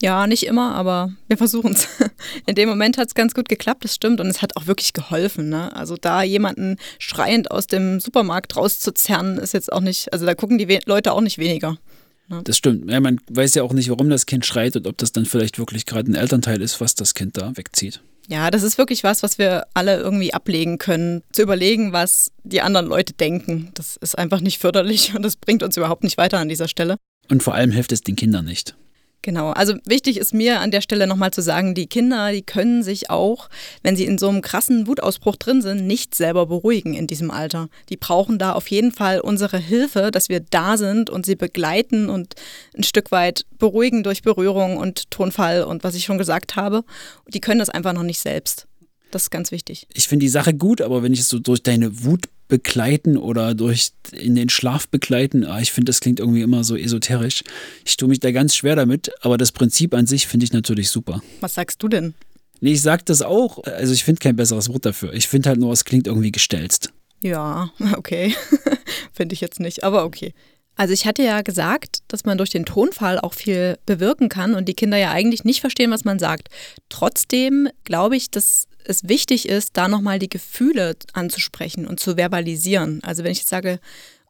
Ja, 0.03 0.27
nicht 0.27 0.47
immer, 0.47 0.75
aber 0.75 1.13
wir 1.29 1.37
versuchen 1.37 1.75
es. 1.75 1.87
In 2.47 2.57
dem 2.57 2.69
Moment 2.69 2.99
hat 2.99 3.07
es 3.07 3.15
ganz 3.15 3.35
gut 3.35 3.49
geklappt, 3.49 3.85
das 3.85 3.95
stimmt. 3.95 4.21
Und 4.21 4.27
es 4.27 4.43
hat 4.43 4.57
auch 4.57 4.67
wirklich 4.67 4.95
geholfen. 4.95 5.49
Ne? 5.49 5.75
Also 5.77 5.97
da 5.97 6.25
jemanden 6.25 6.77
schreiend 6.99 7.53
aus 7.53 7.69
dem 7.69 8.01
Supermarkt 8.01 8.57
rauszuzerren, 8.57 9.39
ist 9.39 9.55
jetzt 9.55 9.73
auch 9.73 9.81
nicht, 9.81 10.13
also 10.13 10.27
da 10.27 10.35
gucken 10.35 10.59
die 10.59 10.81
Leute 10.87 11.13
auch 11.13 11.21
nicht 11.21 11.39
weniger. 11.39 11.79
Ne? 12.27 12.41
Das 12.43 12.57
stimmt. 12.57 12.91
Ja, 12.91 12.99
man 12.99 13.21
weiß 13.31 13.55
ja 13.55 13.63
auch 13.63 13.73
nicht, 13.73 13.91
warum 13.91 14.11
das 14.11 14.27
Kind 14.27 14.45
schreit 14.45 14.75
und 14.75 14.89
ob 14.89 14.99
das 14.99 15.13
dann 15.13 15.25
vielleicht 15.25 15.61
wirklich 15.61 15.87
gerade 15.87 16.11
ein 16.11 16.17
Elternteil 16.17 16.61
ist, 16.63 16.81
was 16.81 16.97
das 16.97 17.15
Kind 17.15 17.37
da 17.37 17.57
wegzieht. 17.57 18.01
Ja, 18.29 18.51
das 18.51 18.65
ist 18.65 18.79
wirklich 18.79 19.05
was, 19.05 19.23
was 19.23 19.39
wir 19.39 19.67
alle 19.73 20.01
irgendwie 20.01 20.35
ablegen 20.35 20.79
können. 20.79 21.23
Zu 21.31 21.43
überlegen, 21.43 21.93
was 21.93 22.33
die 22.43 22.61
anderen 22.61 22.87
Leute 22.87 23.13
denken. 23.13 23.71
Das 23.75 23.97
ist 23.99 24.19
einfach 24.19 24.41
nicht 24.41 24.59
förderlich 24.59 25.13
und 25.15 25.23
das 25.23 25.37
bringt 25.37 25.63
uns 25.63 25.77
überhaupt 25.77 26.03
nicht 26.03 26.19
weiter 26.19 26.41
an 26.41 26.49
dieser 26.49 26.67
Stelle. 26.67 26.97
Und 27.31 27.45
vor 27.45 27.55
allem 27.55 27.71
hilft 27.71 27.93
es 27.93 28.01
den 28.01 28.17
Kindern 28.17 28.47
nicht. 28.47 28.75
Genau, 29.23 29.51
also 29.51 29.75
wichtig 29.87 30.17
ist 30.17 30.35
mir 30.35 30.59
an 30.59 30.73
der 30.73 30.81
Stelle 30.81 31.07
nochmal 31.07 31.31
zu 31.31 31.43
sagen, 31.43 31.75
die 31.75 31.87
Kinder, 31.87 32.33
die 32.33 32.43
können 32.43 32.83
sich 32.83 33.09
auch, 33.09 33.49
wenn 33.85 33.95
sie 33.95 34.05
in 34.05 34.19
so 34.19 34.29
einem 34.29 34.43
krassen 34.43 34.89
Wutausbruch 34.89 35.37
drin 35.37 35.63
sind, 35.63 35.87
nicht 35.87 36.17
selber 36.17 36.47
beruhigen 36.47 36.95
in 36.95 37.07
diesem 37.07 37.31
Alter. 37.31 37.69
Die 37.89 37.97
brauchen 37.97 38.39
da 38.39 38.53
auf 38.53 38.67
jeden 38.67 38.91
Fall 38.91 39.21
unsere 39.21 39.59
Hilfe, 39.59 40.11
dass 40.11 40.29
wir 40.29 40.41
da 40.41 40.77
sind 40.77 41.09
und 41.09 41.25
sie 41.25 41.37
begleiten 41.37 42.11
und 42.11 42.35
ein 42.77 42.83
Stück 42.83 43.13
weit 43.13 43.47
beruhigen 43.59 44.03
durch 44.03 44.23
Berührung 44.23 44.77
und 44.77 45.09
Tonfall 45.13 45.63
und 45.63 45.85
was 45.85 45.95
ich 45.95 46.05
schon 46.05 46.19
gesagt 46.19 46.57
habe. 46.57 46.83
Die 47.29 47.41
können 47.41 47.61
das 47.61 47.71
einfach 47.71 47.93
noch 47.93 48.03
nicht 48.03 48.19
selbst. 48.19 48.67
Das 49.13 49.25
ist 49.25 49.31
ganz 49.31 49.53
wichtig. 49.53 49.87
Ich 49.95 50.09
finde 50.09 50.25
die 50.25 50.31
Sache 50.31 50.55
gut, 50.55 50.81
aber 50.81 51.03
wenn 51.05 51.13
ich 51.13 51.21
es 51.21 51.29
so 51.29 51.39
durch 51.39 51.63
deine 51.63 52.03
Wut 52.03 52.29
begleiten 52.53 53.17
oder 53.17 53.55
durch 53.55 53.93
in 54.13 54.35
den 54.35 54.51
Schlaf 54.51 54.87
begleiten, 54.87 55.47
ah, 55.47 55.61
ich 55.61 55.73
finde, 55.73 55.89
das 55.89 56.01
klingt 56.01 56.21
irgendwie 56.21 56.43
immer 56.43 56.65
so 56.65 56.77
esoterisch. 56.77 57.45
Ich 57.87 57.97
tue 57.97 58.11
mich 58.11 58.21
da 58.21 58.31
ganz 58.31 58.55
schwer 58.55 58.77
damit, 58.77 59.11
aber 59.23 59.39
das 59.39 59.53
Prinzip 59.53 59.95
an 59.95 60.07
sich 60.07 60.27
finde 60.27 60.45
ich 60.45 60.53
natürlich 60.53 60.91
super. 60.91 61.23
Was 61.41 61.55
sagst 61.55 61.83
du 61.83 61.89
denn? 61.89 62.13
Nee, 62.61 62.73
ich 62.73 62.83
sag 62.83 63.07
das 63.07 63.23
auch. 63.23 63.65
Also 63.65 63.95
ich 63.95 64.05
finde 64.05 64.19
kein 64.19 64.37
besseres 64.37 64.69
Wort 64.69 64.85
dafür. 64.85 65.15
Ich 65.15 65.29
finde 65.29 65.49
halt 65.49 65.61
nur, 65.61 65.73
es 65.73 65.87
klingt 65.87 66.07
irgendwie 66.07 66.31
gestelzt. 66.31 66.91
Ja, 67.23 67.71
okay. 67.97 68.35
finde 69.15 69.33
ich 69.33 69.41
jetzt 69.41 69.59
nicht, 69.59 69.83
aber 69.83 70.05
okay. 70.05 70.35
Also 70.77 70.93
ich 70.93 71.07
hatte 71.07 71.23
ja 71.23 71.41
gesagt, 71.41 72.01
dass 72.09 72.27
man 72.27 72.37
durch 72.37 72.51
den 72.51 72.67
Tonfall 72.67 73.19
auch 73.19 73.33
viel 73.33 73.79
bewirken 73.87 74.29
kann 74.29 74.55
und 74.55 74.69
die 74.69 74.75
Kinder 74.75 74.99
ja 74.99 75.11
eigentlich 75.11 75.45
nicht 75.45 75.63
verstehen, 75.63 75.91
was 75.91 76.05
man 76.05 76.19
sagt. 76.19 76.49
Trotzdem 76.91 77.71
glaube 77.85 78.17
ich, 78.17 78.31
dass 78.31 78.67
es 78.85 79.09
wichtig 79.09 79.49
ist, 79.49 79.77
da 79.77 79.89
nochmal 79.89 80.19
die 80.19 80.29
Gefühle 80.29 80.97
anzusprechen 81.13 81.87
und 81.87 82.01
zu 82.01 82.17
verbalisieren. 82.17 83.01
Also 83.03 83.25
wenn 83.25 83.33
ich 83.33 83.39
jetzt 83.39 83.51
sage, 83.51 83.81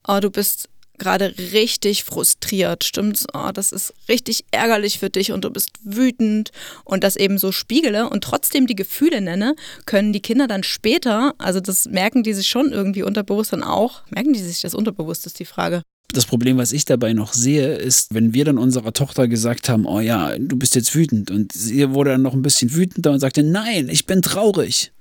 oh, 0.06 0.20
du 0.20 0.30
bist 0.30 0.68
gerade 0.98 1.34
richtig 1.52 2.04
frustriert, 2.04 2.84
stimmt's? 2.84 3.26
Oh, 3.34 3.50
das 3.52 3.72
ist 3.72 3.92
richtig 4.08 4.44
ärgerlich 4.50 4.98
für 4.98 5.10
dich 5.10 5.32
und 5.32 5.44
du 5.44 5.50
bist 5.50 5.70
wütend 5.82 6.50
und 6.84 7.02
das 7.02 7.16
eben 7.16 7.38
so 7.38 7.50
spiegele 7.50 8.08
und 8.08 8.22
trotzdem 8.22 8.66
die 8.66 8.76
Gefühle 8.76 9.20
nenne, 9.20 9.56
können 9.84 10.12
die 10.12 10.22
Kinder 10.22 10.46
dann 10.46 10.62
später, 10.62 11.34
also 11.38 11.60
das 11.60 11.86
merken 11.86 12.22
die 12.22 12.34
sich 12.34 12.48
schon 12.48 12.72
irgendwie 12.72 13.02
unterbewusst 13.02 13.52
dann 13.52 13.64
auch, 13.64 14.02
merken 14.10 14.32
die 14.32 14.40
sich 14.40 14.60
das 14.60 14.74
unterbewusst, 14.74 15.26
ist 15.26 15.38
die 15.40 15.44
Frage. 15.44 15.82
Das 16.12 16.26
Problem, 16.26 16.58
was 16.58 16.72
ich 16.72 16.84
dabei 16.84 17.12
noch 17.12 17.32
sehe, 17.32 17.76
ist, 17.76 18.14
wenn 18.14 18.34
wir 18.34 18.44
dann 18.44 18.58
unserer 18.58 18.92
Tochter 18.92 19.28
gesagt 19.28 19.68
haben, 19.68 19.86
oh 19.86 20.00
ja, 20.00 20.36
du 20.38 20.56
bist 20.56 20.74
jetzt 20.74 20.94
wütend 20.94 21.30
und 21.30 21.52
sie 21.52 21.90
wurde 21.90 22.10
dann 22.10 22.22
noch 22.22 22.34
ein 22.34 22.42
bisschen 22.42 22.74
wütender 22.74 23.12
und 23.12 23.20
sagte, 23.20 23.42
nein, 23.42 23.88
ich 23.88 24.06
bin 24.06 24.20
traurig. 24.20 24.92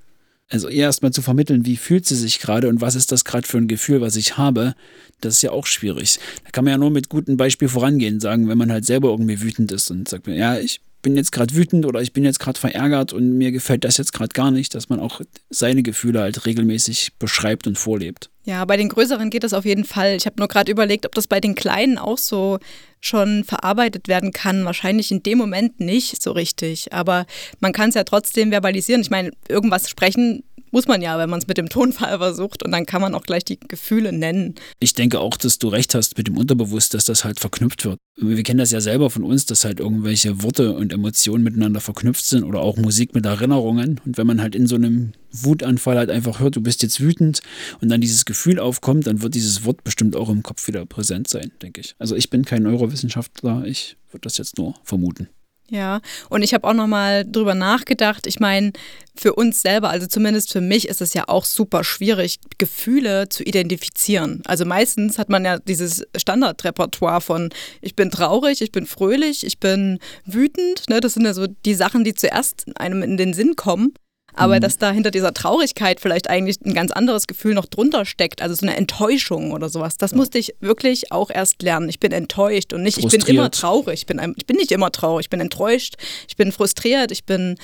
Also 0.49 0.67
ihr 0.67 0.83
erstmal 0.83 1.11
zu 1.11 1.21
vermitteln, 1.21 1.65
wie 1.65 1.77
fühlt 1.77 2.05
sie 2.05 2.15
sich 2.15 2.39
gerade 2.39 2.67
und 2.67 2.81
was 2.81 2.95
ist 2.95 3.11
das 3.11 3.23
gerade 3.23 3.47
für 3.47 3.57
ein 3.57 3.69
Gefühl, 3.69 4.01
was 4.01 4.17
ich 4.17 4.37
habe, 4.37 4.73
das 5.21 5.35
ist 5.35 5.41
ja 5.43 5.51
auch 5.51 5.65
schwierig. 5.65 6.19
Da 6.43 6.51
kann 6.51 6.65
man 6.65 6.71
ja 6.71 6.77
nur 6.77 6.91
mit 6.91 7.07
gutem 7.07 7.37
Beispiel 7.37 7.69
vorangehen, 7.69 8.19
sagen, 8.19 8.49
wenn 8.49 8.57
man 8.57 8.71
halt 8.71 8.85
selber 8.85 9.09
irgendwie 9.09 9.41
wütend 9.41 9.71
ist 9.71 9.91
und 9.91 10.09
sagt, 10.09 10.27
ja, 10.27 10.57
ich 10.57 10.81
bin 11.01 11.15
jetzt 11.15 11.31
gerade 11.31 11.55
wütend 11.55 11.85
oder 11.85 12.01
ich 12.01 12.13
bin 12.13 12.23
jetzt 12.23 12.39
gerade 12.39 12.59
verärgert 12.59 13.13
und 13.13 13.37
mir 13.37 13.51
gefällt 13.51 13.83
das 13.83 13.97
jetzt 13.97 14.13
gerade 14.13 14.33
gar 14.33 14.51
nicht, 14.51 14.75
dass 14.75 14.89
man 14.89 14.99
auch 14.99 15.21
seine 15.49 15.83
Gefühle 15.83 16.21
halt 16.21 16.45
regelmäßig 16.45 17.13
beschreibt 17.19 17.67
und 17.67 17.77
vorlebt. 17.77 18.29
Ja, 18.43 18.65
bei 18.65 18.75
den 18.75 18.89
größeren 18.89 19.29
geht 19.29 19.43
das 19.43 19.53
auf 19.53 19.65
jeden 19.65 19.85
Fall. 19.85 20.15
Ich 20.15 20.25
habe 20.25 20.37
nur 20.39 20.47
gerade 20.47 20.71
überlegt, 20.71 21.05
ob 21.05 21.13
das 21.13 21.27
bei 21.27 21.39
den 21.39 21.53
kleinen 21.53 21.99
auch 21.99 22.17
so 22.17 22.57
schon 22.99 23.43
verarbeitet 23.43 24.07
werden 24.07 24.31
kann. 24.31 24.65
Wahrscheinlich 24.65 25.11
in 25.11 25.21
dem 25.21 25.37
Moment 25.37 25.79
nicht 25.79 26.21
so 26.21 26.31
richtig, 26.31 26.91
aber 26.91 27.25
man 27.59 27.71
kann 27.71 27.89
es 27.89 27.95
ja 27.95 28.03
trotzdem 28.03 28.49
verbalisieren. 28.49 29.01
Ich 29.01 29.11
meine, 29.11 29.31
irgendwas 29.47 29.89
sprechen 29.89 30.43
muss 30.71 30.87
man 30.87 31.01
ja, 31.01 31.17
wenn 31.17 31.29
man 31.29 31.39
es 31.39 31.47
mit 31.47 31.57
dem 31.57 31.69
Tonfall 31.69 32.17
versucht 32.17 32.63
und 32.63 32.71
dann 32.71 32.85
kann 32.85 33.01
man 33.01 33.13
auch 33.13 33.23
gleich 33.23 33.43
die 33.43 33.59
Gefühle 33.59 34.11
nennen. 34.11 34.55
Ich 34.79 34.93
denke 34.93 35.19
auch, 35.19 35.37
dass 35.37 35.59
du 35.59 35.67
recht 35.67 35.93
hast 35.93 36.17
mit 36.17 36.27
dem 36.27 36.37
Unterbewusst, 36.37 36.93
dass 36.93 37.05
das 37.05 37.23
halt 37.23 37.39
verknüpft 37.39 37.85
wird. 37.85 37.97
Wir 38.17 38.43
kennen 38.43 38.59
das 38.59 38.71
ja 38.71 38.81
selber 38.81 39.09
von 39.09 39.23
uns, 39.23 39.45
dass 39.45 39.65
halt 39.65 39.79
irgendwelche 39.79 40.43
Worte 40.43 40.73
und 40.75 40.93
Emotionen 40.93 41.43
miteinander 41.43 41.79
verknüpft 41.79 42.25
sind 42.25 42.43
oder 42.43 42.61
auch 42.61 42.77
Musik 42.77 43.13
mit 43.13 43.25
Erinnerungen. 43.25 43.99
Und 44.05 44.17
wenn 44.17 44.27
man 44.27 44.41
halt 44.41 44.55
in 44.55 44.67
so 44.67 44.75
einem 44.75 45.13
Wutanfall 45.31 45.97
halt 45.97 46.09
einfach 46.09 46.39
hört, 46.39 46.55
du 46.55 46.61
bist 46.61 46.83
jetzt 46.83 46.99
wütend 46.99 47.41
und 47.79 47.89
dann 47.89 48.01
dieses 48.01 48.25
Gefühl 48.25 48.59
aufkommt, 48.59 49.07
dann 49.07 49.21
wird 49.21 49.35
dieses 49.35 49.65
Wort 49.65 49.83
bestimmt 49.83 50.15
auch 50.15 50.29
im 50.29 50.43
Kopf 50.43 50.67
wieder 50.67 50.85
präsent 50.85 51.27
sein, 51.27 51.51
denke 51.61 51.81
ich. 51.81 51.95
Also 51.99 52.15
ich 52.15 52.29
bin 52.29 52.45
kein 52.45 52.63
Neurowissenschaftler, 52.63 53.65
ich 53.65 53.97
würde 54.11 54.21
das 54.23 54.37
jetzt 54.37 54.57
nur 54.57 54.75
vermuten. 54.83 55.29
Ja, 55.71 56.01
und 56.27 56.41
ich 56.43 56.53
habe 56.53 56.67
auch 56.67 56.73
nochmal 56.73 57.23
drüber 57.25 57.55
nachgedacht. 57.55 58.27
Ich 58.27 58.41
meine, 58.41 58.73
für 59.15 59.33
uns 59.33 59.61
selber, 59.61 59.89
also 59.89 60.05
zumindest 60.05 60.51
für 60.51 60.59
mich, 60.59 60.89
ist 60.89 60.99
es 60.99 61.13
ja 61.13 61.29
auch 61.29 61.45
super 61.45 61.85
schwierig, 61.85 62.39
Gefühle 62.57 63.29
zu 63.29 63.41
identifizieren. 63.41 64.41
Also 64.45 64.65
meistens 64.65 65.17
hat 65.17 65.29
man 65.29 65.45
ja 65.45 65.59
dieses 65.59 66.05
Standardrepertoire 66.13 67.21
von 67.21 67.51
ich 67.79 67.95
bin 67.95 68.11
traurig, 68.11 68.61
ich 68.61 68.73
bin 68.73 68.85
fröhlich, 68.85 69.45
ich 69.45 69.59
bin 69.59 69.99
wütend. 70.25 70.89
Ne? 70.89 70.99
Das 70.99 71.13
sind 71.13 71.23
ja 71.23 71.33
so 71.33 71.47
die 71.47 71.73
Sachen, 71.73 72.03
die 72.03 72.15
zuerst 72.15 72.65
einem 72.77 73.01
in 73.01 73.15
den 73.15 73.33
Sinn 73.33 73.55
kommen. 73.55 73.93
Aber 74.33 74.55
mhm. 74.55 74.61
dass 74.61 74.77
da 74.77 74.91
hinter 74.91 75.11
dieser 75.11 75.33
Traurigkeit 75.33 75.99
vielleicht 75.99 76.29
eigentlich 76.29 76.59
ein 76.65 76.73
ganz 76.73 76.91
anderes 76.91 77.27
Gefühl 77.27 77.53
noch 77.53 77.65
drunter 77.65 78.05
steckt, 78.05 78.41
also 78.41 78.55
so 78.55 78.65
eine 78.65 78.75
Enttäuschung 78.77 79.51
oder 79.51 79.69
sowas, 79.69 79.97
das 79.97 80.11
ja. 80.11 80.17
musste 80.17 80.37
ich 80.37 80.55
wirklich 80.59 81.11
auch 81.11 81.29
erst 81.29 81.61
lernen. 81.61 81.89
Ich 81.89 81.99
bin 81.99 82.11
enttäuscht 82.11 82.73
und 82.73 82.83
nicht, 82.83 82.97
ich 82.97 83.07
bin 83.07 83.21
immer 83.21 83.51
traurig. 83.51 84.01
Ich 84.01 84.05
bin, 84.05 84.35
ich 84.37 84.45
bin 84.45 84.57
nicht 84.57 84.71
immer 84.71 84.91
traurig, 84.91 85.25
ich 85.25 85.29
bin 85.29 85.41
enttäuscht, 85.41 85.95
ich 86.27 86.35
bin 86.35 86.51
frustriert, 86.51 87.11
ich 87.11 87.25
bin, 87.25 87.57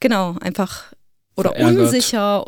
genau, 0.00 0.36
einfach 0.40 0.92
oder 1.36 1.50
Verärgert. 1.50 1.86
unsicher 1.86 2.44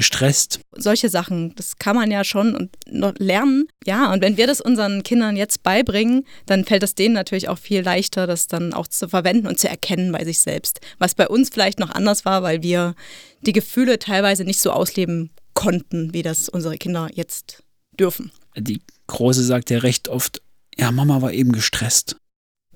gestresst. 0.00 0.60
Solche 0.72 1.10
Sachen, 1.10 1.54
das 1.56 1.76
kann 1.76 1.94
man 1.94 2.10
ja 2.10 2.24
schon 2.24 2.70
lernen. 2.86 3.68
Ja, 3.84 4.10
und 4.10 4.22
wenn 4.22 4.38
wir 4.38 4.46
das 4.46 4.62
unseren 4.62 5.02
Kindern 5.02 5.36
jetzt 5.36 5.62
beibringen, 5.62 6.24
dann 6.46 6.64
fällt 6.64 6.82
es 6.82 6.94
denen 6.94 7.12
natürlich 7.12 7.50
auch 7.50 7.58
viel 7.58 7.82
leichter, 7.82 8.26
das 8.26 8.46
dann 8.46 8.72
auch 8.72 8.86
zu 8.86 9.10
verwenden 9.10 9.46
und 9.46 9.58
zu 9.58 9.68
erkennen 9.68 10.10
bei 10.10 10.24
sich 10.24 10.38
selbst. 10.38 10.80
Was 10.98 11.14
bei 11.14 11.28
uns 11.28 11.50
vielleicht 11.50 11.78
noch 11.78 11.90
anders 11.90 12.24
war, 12.24 12.42
weil 12.42 12.62
wir 12.62 12.94
die 13.42 13.52
Gefühle 13.52 13.98
teilweise 13.98 14.44
nicht 14.44 14.60
so 14.60 14.70
ausleben 14.70 15.28
konnten, 15.52 16.14
wie 16.14 16.22
das 16.22 16.48
unsere 16.48 16.78
Kinder 16.78 17.10
jetzt 17.12 17.62
dürfen. 17.98 18.32
Die 18.56 18.80
Große 19.06 19.44
sagt 19.44 19.68
ja 19.68 19.80
recht 19.80 20.08
oft, 20.08 20.40
ja, 20.78 20.90
Mama 20.92 21.20
war 21.20 21.34
eben 21.34 21.52
gestresst. 21.52 22.16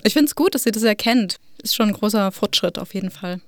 Ich 0.03 0.13
finde 0.13 0.27
es 0.27 0.35
gut, 0.35 0.53
dass 0.53 0.61
sie 0.61 0.71
das 0.71 0.83
erkennt. 0.83 1.37
Ist 1.63 1.73
schon 1.73 1.87
ein 1.87 1.95
großer 1.95 2.31
Fortschritt 2.31 2.77
auf 2.77 2.93
jeden 2.93 3.09
Fall. 3.09 3.41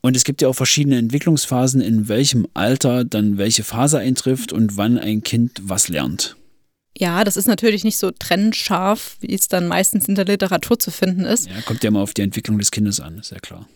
Und 0.00 0.16
es 0.16 0.24
gibt 0.24 0.42
ja 0.42 0.48
auch 0.48 0.54
verschiedene 0.54 0.96
Entwicklungsphasen, 0.98 1.80
in 1.80 2.08
welchem 2.08 2.46
Alter 2.54 3.04
dann 3.04 3.36
welche 3.36 3.64
Phase 3.64 3.98
eintrifft 3.98 4.52
und 4.52 4.76
wann 4.76 4.98
ein 4.98 5.22
Kind 5.22 5.60
was 5.62 5.88
lernt. 5.88 6.36
Ja, 6.96 7.22
das 7.24 7.36
ist 7.36 7.46
natürlich 7.46 7.84
nicht 7.84 7.96
so 7.96 8.10
trennscharf, 8.10 9.16
wie 9.20 9.32
es 9.32 9.48
dann 9.48 9.68
meistens 9.68 10.08
in 10.08 10.14
der 10.14 10.24
Literatur 10.24 10.78
zu 10.78 10.90
finden 10.90 11.24
ist. 11.24 11.46
Ja, 11.46 11.60
kommt 11.60 11.84
ja 11.84 11.90
mal 11.90 12.02
auf 12.02 12.14
die 12.14 12.22
Entwicklung 12.22 12.58
des 12.58 12.70
Kindes 12.70 13.00
an, 13.00 13.18
ist 13.18 13.30
ja 13.30 13.38
klar. 13.38 13.68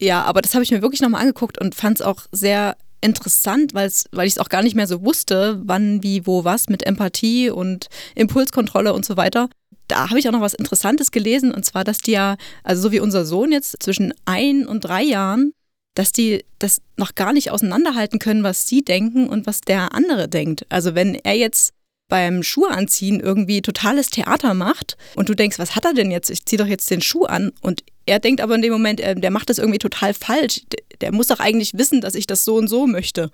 Ja, 0.00 0.22
aber 0.22 0.42
das 0.42 0.54
habe 0.54 0.62
ich 0.62 0.70
mir 0.70 0.80
wirklich 0.80 1.00
nochmal 1.00 1.22
angeguckt 1.22 1.60
und 1.60 1.74
fand 1.74 1.98
es 1.98 2.06
auch 2.06 2.26
sehr 2.30 2.76
interessant, 3.00 3.74
weil 3.74 3.88
ich 3.88 4.32
es 4.32 4.38
auch 4.38 4.48
gar 4.48 4.62
nicht 4.62 4.76
mehr 4.76 4.86
so 4.86 5.02
wusste, 5.02 5.60
wann, 5.64 6.02
wie, 6.02 6.26
wo, 6.26 6.44
was 6.44 6.68
mit 6.68 6.84
Empathie 6.84 7.50
und 7.50 7.88
Impulskontrolle 8.14 8.92
und 8.92 9.04
so 9.04 9.16
weiter. 9.16 9.48
Da 9.88 10.10
habe 10.10 10.18
ich 10.18 10.28
auch 10.28 10.32
noch 10.32 10.40
was 10.40 10.54
Interessantes 10.54 11.10
gelesen 11.10 11.52
und 11.52 11.64
zwar, 11.64 11.82
dass 11.82 11.98
die 11.98 12.12
ja, 12.12 12.36
also 12.62 12.82
so 12.82 12.92
wie 12.92 13.00
unser 13.00 13.24
Sohn 13.24 13.52
jetzt 13.52 13.82
zwischen 13.82 14.12
ein 14.24 14.66
und 14.66 14.80
drei 14.82 15.02
Jahren 15.02 15.52
dass 15.94 16.12
die 16.12 16.44
das 16.58 16.80
noch 16.96 17.14
gar 17.14 17.32
nicht 17.32 17.50
auseinanderhalten 17.50 18.18
können, 18.18 18.42
was 18.42 18.66
sie 18.66 18.82
denken 18.82 19.28
und 19.28 19.46
was 19.46 19.60
der 19.60 19.94
andere 19.94 20.28
denkt. 20.28 20.66
Also 20.68 20.94
wenn 20.94 21.14
er 21.14 21.34
jetzt 21.34 21.72
beim 22.08 22.42
Schuhanziehen 22.42 23.20
irgendwie 23.20 23.60
totales 23.60 24.08
Theater 24.08 24.54
macht 24.54 24.96
und 25.14 25.28
du 25.28 25.34
denkst, 25.34 25.58
was 25.58 25.76
hat 25.76 25.84
er 25.84 25.92
denn 25.92 26.10
jetzt? 26.10 26.30
Ich 26.30 26.46
ziehe 26.46 26.58
doch 26.58 26.66
jetzt 26.66 26.90
den 26.90 27.02
Schuh 27.02 27.24
an 27.24 27.52
und 27.60 27.84
er 28.06 28.18
denkt 28.18 28.40
aber 28.40 28.54
in 28.54 28.62
dem 28.62 28.72
Moment, 28.72 29.00
der 29.00 29.30
macht 29.30 29.50
das 29.50 29.58
irgendwie 29.58 29.78
total 29.78 30.14
falsch. 30.14 30.62
Der 31.02 31.12
muss 31.12 31.26
doch 31.26 31.40
eigentlich 31.40 31.74
wissen, 31.74 32.00
dass 32.00 32.14
ich 32.14 32.26
das 32.26 32.44
so 32.44 32.56
und 32.56 32.68
so 32.68 32.86
möchte. 32.86 33.30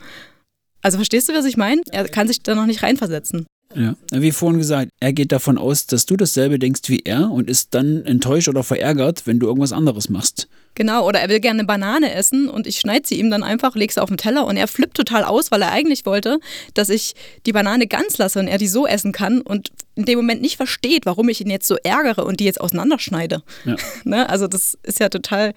Also 0.82 0.98
verstehst 0.98 1.28
du, 1.28 1.34
was 1.34 1.44
ich 1.44 1.56
meine? 1.56 1.82
Er 1.92 2.08
kann 2.08 2.26
sich 2.26 2.42
da 2.42 2.56
noch 2.56 2.66
nicht 2.66 2.82
reinversetzen. 2.82 3.46
Ja, 3.74 3.96
wie 4.10 4.30
vorhin 4.30 4.58
gesagt, 4.58 4.90
er 5.00 5.12
geht 5.12 5.32
davon 5.32 5.58
aus, 5.58 5.86
dass 5.86 6.06
du 6.06 6.16
dasselbe 6.16 6.58
denkst 6.58 6.82
wie 6.86 7.00
er 7.04 7.30
und 7.30 7.50
ist 7.50 7.74
dann 7.74 8.04
enttäuscht 8.04 8.48
oder 8.48 8.62
verärgert, 8.62 9.26
wenn 9.26 9.38
du 9.38 9.46
irgendwas 9.46 9.72
anderes 9.72 10.08
machst. 10.08 10.48
Genau, 10.74 11.06
oder 11.06 11.20
er 11.20 11.28
will 11.28 11.40
gerne 11.40 11.60
eine 11.60 11.66
Banane 11.66 12.12
essen 12.12 12.48
und 12.48 12.66
ich 12.66 12.78
schneide 12.78 13.06
sie 13.06 13.18
ihm 13.18 13.30
dann 13.30 13.42
einfach, 13.42 13.76
lege 13.76 13.92
sie 13.92 14.02
auf 14.02 14.08
den 14.08 14.16
Teller 14.16 14.46
und 14.46 14.56
er 14.56 14.66
flippt 14.66 14.96
total 14.96 15.22
aus, 15.22 15.50
weil 15.50 15.62
er 15.62 15.70
eigentlich 15.70 16.04
wollte, 16.04 16.38
dass 16.74 16.88
ich 16.88 17.14
die 17.46 17.52
Banane 17.52 17.86
ganz 17.86 18.18
lasse 18.18 18.40
und 18.40 18.48
er 18.48 18.58
die 18.58 18.66
so 18.66 18.86
essen 18.86 19.12
kann 19.12 19.40
und 19.40 19.70
in 19.94 20.04
dem 20.04 20.18
Moment 20.18 20.42
nicht 20.42 20.56
versteht, 20.56 21.06
warum 21.06 21.28
ich 21.28 21.40
ihn 21.40 21.50
jetzt 21.50 21.68
so 21.68 21.76
ärgere 21.84 22.24
und 22.24 22.40
die 22.40 22.44
jetzt 22.44 22.60
auseinanderschneide. 22.60 23.42
Ja. 23.64 23.76
ne? 24.04 24.28
Also 24.28 24.48
das 24.48 24.76
ist 24.82 24.98
ja 24.98 25.08
total 25.08 25.54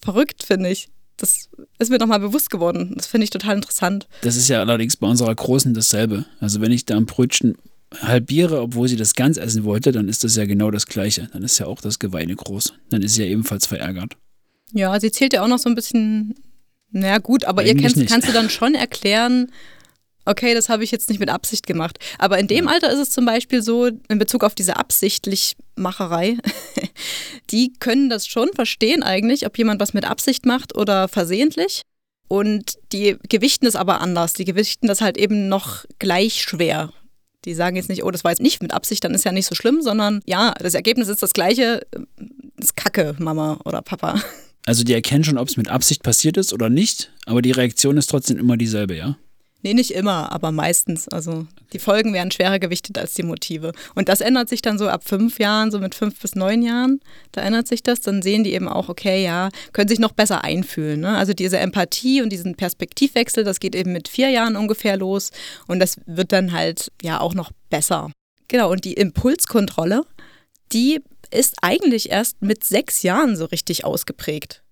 verrückt, 0.00 0.42
finde 0.42 0.70
ich 0.70 0.88
das 1.18 1.48
ist 1.78 1.90
mir 1.90 1.98
nochmal 1.98 2.20
bewusst 2.20 2.50
geworden. 2.50 2.94
Das 2.96 3.06
finde 3.06 3.24
ich 3.24 3.30
total 3.30 3.56
interessant. 3.56 4.08
Das 4.22 4.36
ist 4.36 4.48
ja 4.48 4.60
allerdings 4.60 4.96
bei 4.96 5.06
unserer 5.06 5.34
Großen 5.34 5.74
dasselbe. 5.74 6.24
Also 6.40 6.60
wenn 6.60 6.72
ich 6.72 6.86
da 6.86 6.96
ein 6.96 7.06
Brötchen 7.06 7.56
halbiere, 8.00 8.60
obwohl 8.60 8.88
sie 8.88 8.96
das 8.96 9.14
ganz 9.14 9.36
essen 9.36 9.64
wollte, 9.64 9.92
dann 9.92 10.08
ist 10.08 10.24
das 10.24 10.36
ja 10.36 10.44
genau 10.44 10.70
das 10.70 10.86
Gleiche. 10.86 11.28
Dann 11.32 11.42
ist 11.42 11.58
ja 11.58 11.66
auch 11.66 11.80
das 11.80 11.98
Geweine 11.98 12.34
groß. 12.34 12.74
Dann 12.90 13.02
ist 13.02 13.14
sie 13.14 13.24
ja 13.24 13.28
ebenfalls 13.28 13.66
verärgert. 13.66 14.16
Ja, 14.72 14.98
sie 15.00 15.10
zählt 15.10 15.32
ja 15.32 15.42
auch 15.42 15.48
noch 15.48 15.58
so 15.58 15.68
ein 15.68 15.74
bisschen, 15.74 16.34
naja 16.90 17.18
gut, 17.18 17.44
aber 17.44 17.62
Eigentlich 17.62 17.76
ihr 17.76 17.94
kannst, 17.94 18.12
kannst 18.12 18.28
du 18.28 18.32
dann 18.32 18.50
schon 18.50 18.74
erklären, 18.74 19.50
okay, 20.28 20.54
das 20.54 20.68
habe 20.68 20.84
ich 20.84 20.90
jetzt 20.90 21.08
nicht 21.08 21.18
mit 21.18 21.30
Absicht 21.30 21.66
gemacht. 21.66 21.98
Aber 22.18 22.38
in 22.38 22.46
dem 22.46 22.66
ja. 22.66 22.72
Alter 22.72 22.92
ist 22.92 22.98
es 22.98 23.10
zum 23.10 23.24
Beispiel 23.24 23.62
so, 23.62 23.86
in 23.86 24.18
Bezug 24.18 24.44
auf 24.44 24.54
diese 24.54 24.76
Absichtlichmacherei, 24.76 26.38
die 27.50 27.72
können 27.80 28.10
das 28.10 28.26
schon 28.26 28.50
verstehen 28.54 29.02
eigentlich, 29.02 29.46
ob 29.46 29.58
jemand 29.58 29.80
was 29.80 29.94
mit 29.94 30.04
Absicht 30.04 30.46
macht 30.46 30.76
oder 30.76 31.08
versehentlich. 31.08 31.82
Und 32.28 32.74
die 32.92 33.16
gewichten 33.28 33.66
es 33.66 33.74
aber 33.74 34.00
anders. 34.00 34.34
Die 34.34 34.44
gewichten 34.44 34.86
das 34.86 35.00
halt 35.00 35.16
eben 35.16 35.48
noch 35.48 35.84
gleich 35.98 36.42
schwer. 36.42 36.92
Die 37.44 37.54
sagen 37.54 37.76
jetzt 37.76 37.88
nicht, 37.88 38.04
oh, 38.04 38.10
das 38.10 38.24
war 38.24 38.32
jetzt 38.32 38.42
nicht 38.42 38.60
mit 38.60 38.74
Absicht, 38.74 39.02
dann 39.04 39.14
ist 39.14 39.24
ja 39.24 39.32
nicht 39.32 39.46
so 39.46 39.54
schlimm, 39.54 39.80
sondern 39.80 40.20
ja, 40.26 40.52
das 40.58 40.74
Ergebnis 40.74 41.08
ist 41.08 41.22
das 41.22 41.32
gleiche, 41.32 41.86
ist 42.58 42.76
Kacke, 42.76 43.14
Mama 43.18 43.58
oder 43.64 43.80
Papa. 43.80 44.20
Also 44.66 44.84
die 44.84 44.92
erkennen 44.92 45.24
schon, 45.24 45.38
ob 45.38 45.48
es 45.48 45.56
mit 45.56 45.70
Absicht 45.70 46.02
passiert 46.02 46.36
ist 46.36 46.52
oder 46.52 46.68
nicht, 46.68 47.10
aber 47.24 47.40
die 47.40 47.52
Reaktion 47.52 47.96
ist 47.96 48.08
trotzdem 48.10 48.36
immer 48.36 48.58
dieselbe, 48.58 48.96
ja? 48.96 49.16
Nee, 49.62 49.74
nicht 49.74 49.90
immer, 49.90 50.30
aber 50.30 50.52
meistens. 50.52 51.08
Also 51.08 51.46
die 51.72 51.80
Folgen 51.80 52.12
werden 52.12 52.30
schwerer 52.30 52.60
gewichtet 52.60 52.96
als 52.96 53.14
die 53.14 53.24
Motive. 53.24 53.72
Und 53.96 54.08
das 54.08 54.20
ändert 54.20 54.48
sich 54.48 54.62
dann 54.62 54.78
so 54.78 54.88
ab 54.88 55.02
fünf 55.04 55.40
Jahren, 55.40 55.72
so 55.72 55.80
mit 55.80 55.96
fünf 55.96 56.20
bis 56.20 56.36
neun 56.36 56.62
Jahren. 56.62 57.00
Da 57.32 57.40
ändert 57.40 57.66
sich 57.66 57.82
das. 57.82 58.00
Dann 58.00 58.22
sehen 58.22 58.44
die 58.44 58.52
eben 58.54 58.68
auch, 58.68 58.88
okay, 58.88 59.24
ja, 59.24 59.48
können 59.72 59.88
sich 59.88 59.98
noch 59.98 60.12
besser 60.12 60.44
einfühlen. 60.44 61.00
Ne? 61.00 61.16
Also 61.16 61.32
diese 61.32 61.58
Empathie 61.58 62.22
und 62.22 62.30
diesen 62.30 62.54
Perspektivwechsel, 62.54 63.42
das 63.42 63.58
geht 63.58 63.74
eben 63.74 63.92
mit 63.92 64.06
vier 64.06 64.28
Jahren 64.30 64.54
ungefähr 64.54 64.96
los. 64.96 65.32
Und 65.66 65.80
das 65.80 65.96
wird 66.06 66.30
dann 66.30 66.52
halt 66.52 66.92
ja 67.02 67.18
auch 67.20 67.34
noch 67.34 67.50
besser. 67.68 68.12
Genau, 68.46 68.70
und 68.70 68.84
die 68.84 68.94
Impulskontrolle, 68.94 70.04
die 70.72 71.00
ist 71.30 71.56
eigentlich 71.62 72.10
erst 72.10 72.42
mit 72.42 72.62
sechs 72.64 73.02
Jahren 73.02 73.36
so 73.36 73.44
richtig 73.44 73.84
ausgeprägt. 73.84 74.62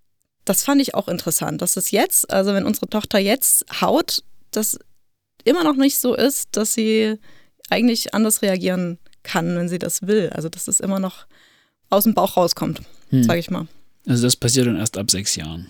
Das 0.45 0.63
fand 0.63 0.81
ich 0.81 0.95
auch 0.95 1.09
interessant, 1.09 1.61
dass 1.61 1.77
es 1.77 1.91
jetzt, 1.91 2.33
also 2.33 2.55
wenn 2.55 2.65
unsere 2.65 2.89
Tochter 2.89 3.19
jetzt 3.19 3.67
haut, 3.81 4.23
das 4.57 4.79
immer 5.45 5.65
noch 5.65 5.77
nicht 5.77 5.99
so 5.99 6.15
ist, 6.15 6.49
dass 6.53 6.75
sie 6.75 7.19
eigentlich 7.71 8.15
anders 8.15 8.43
reagieren 8.43 8.99
kann, 9.23 9.57
wenn 9.57 9.69
sie 9.69 9.79
das 9.79 10.03
will. 10.03 10.31
Also 10.31 10.49
dass 10.49 10.69
es 10.69 10.81
immer 10.81 10.99
noch 10.99 11.27
aus 11.91 12.05
dem 12.05 12.15
Bauch 12.15 12.37
rauskommt, 12.37 12.83
hm. 13.11 13.25
sage 13.25 13.41
ich 13.41 13.51
mal. 13.51 13.67
Also 14.07 14.23
das 14.23 14.37
passiert 14.37 14.67
dann 14.67 14.77
erst 14.77 14.99
ab 14.99 15.11
sechs 15.11 15.37
Jahren. 15.37 15.69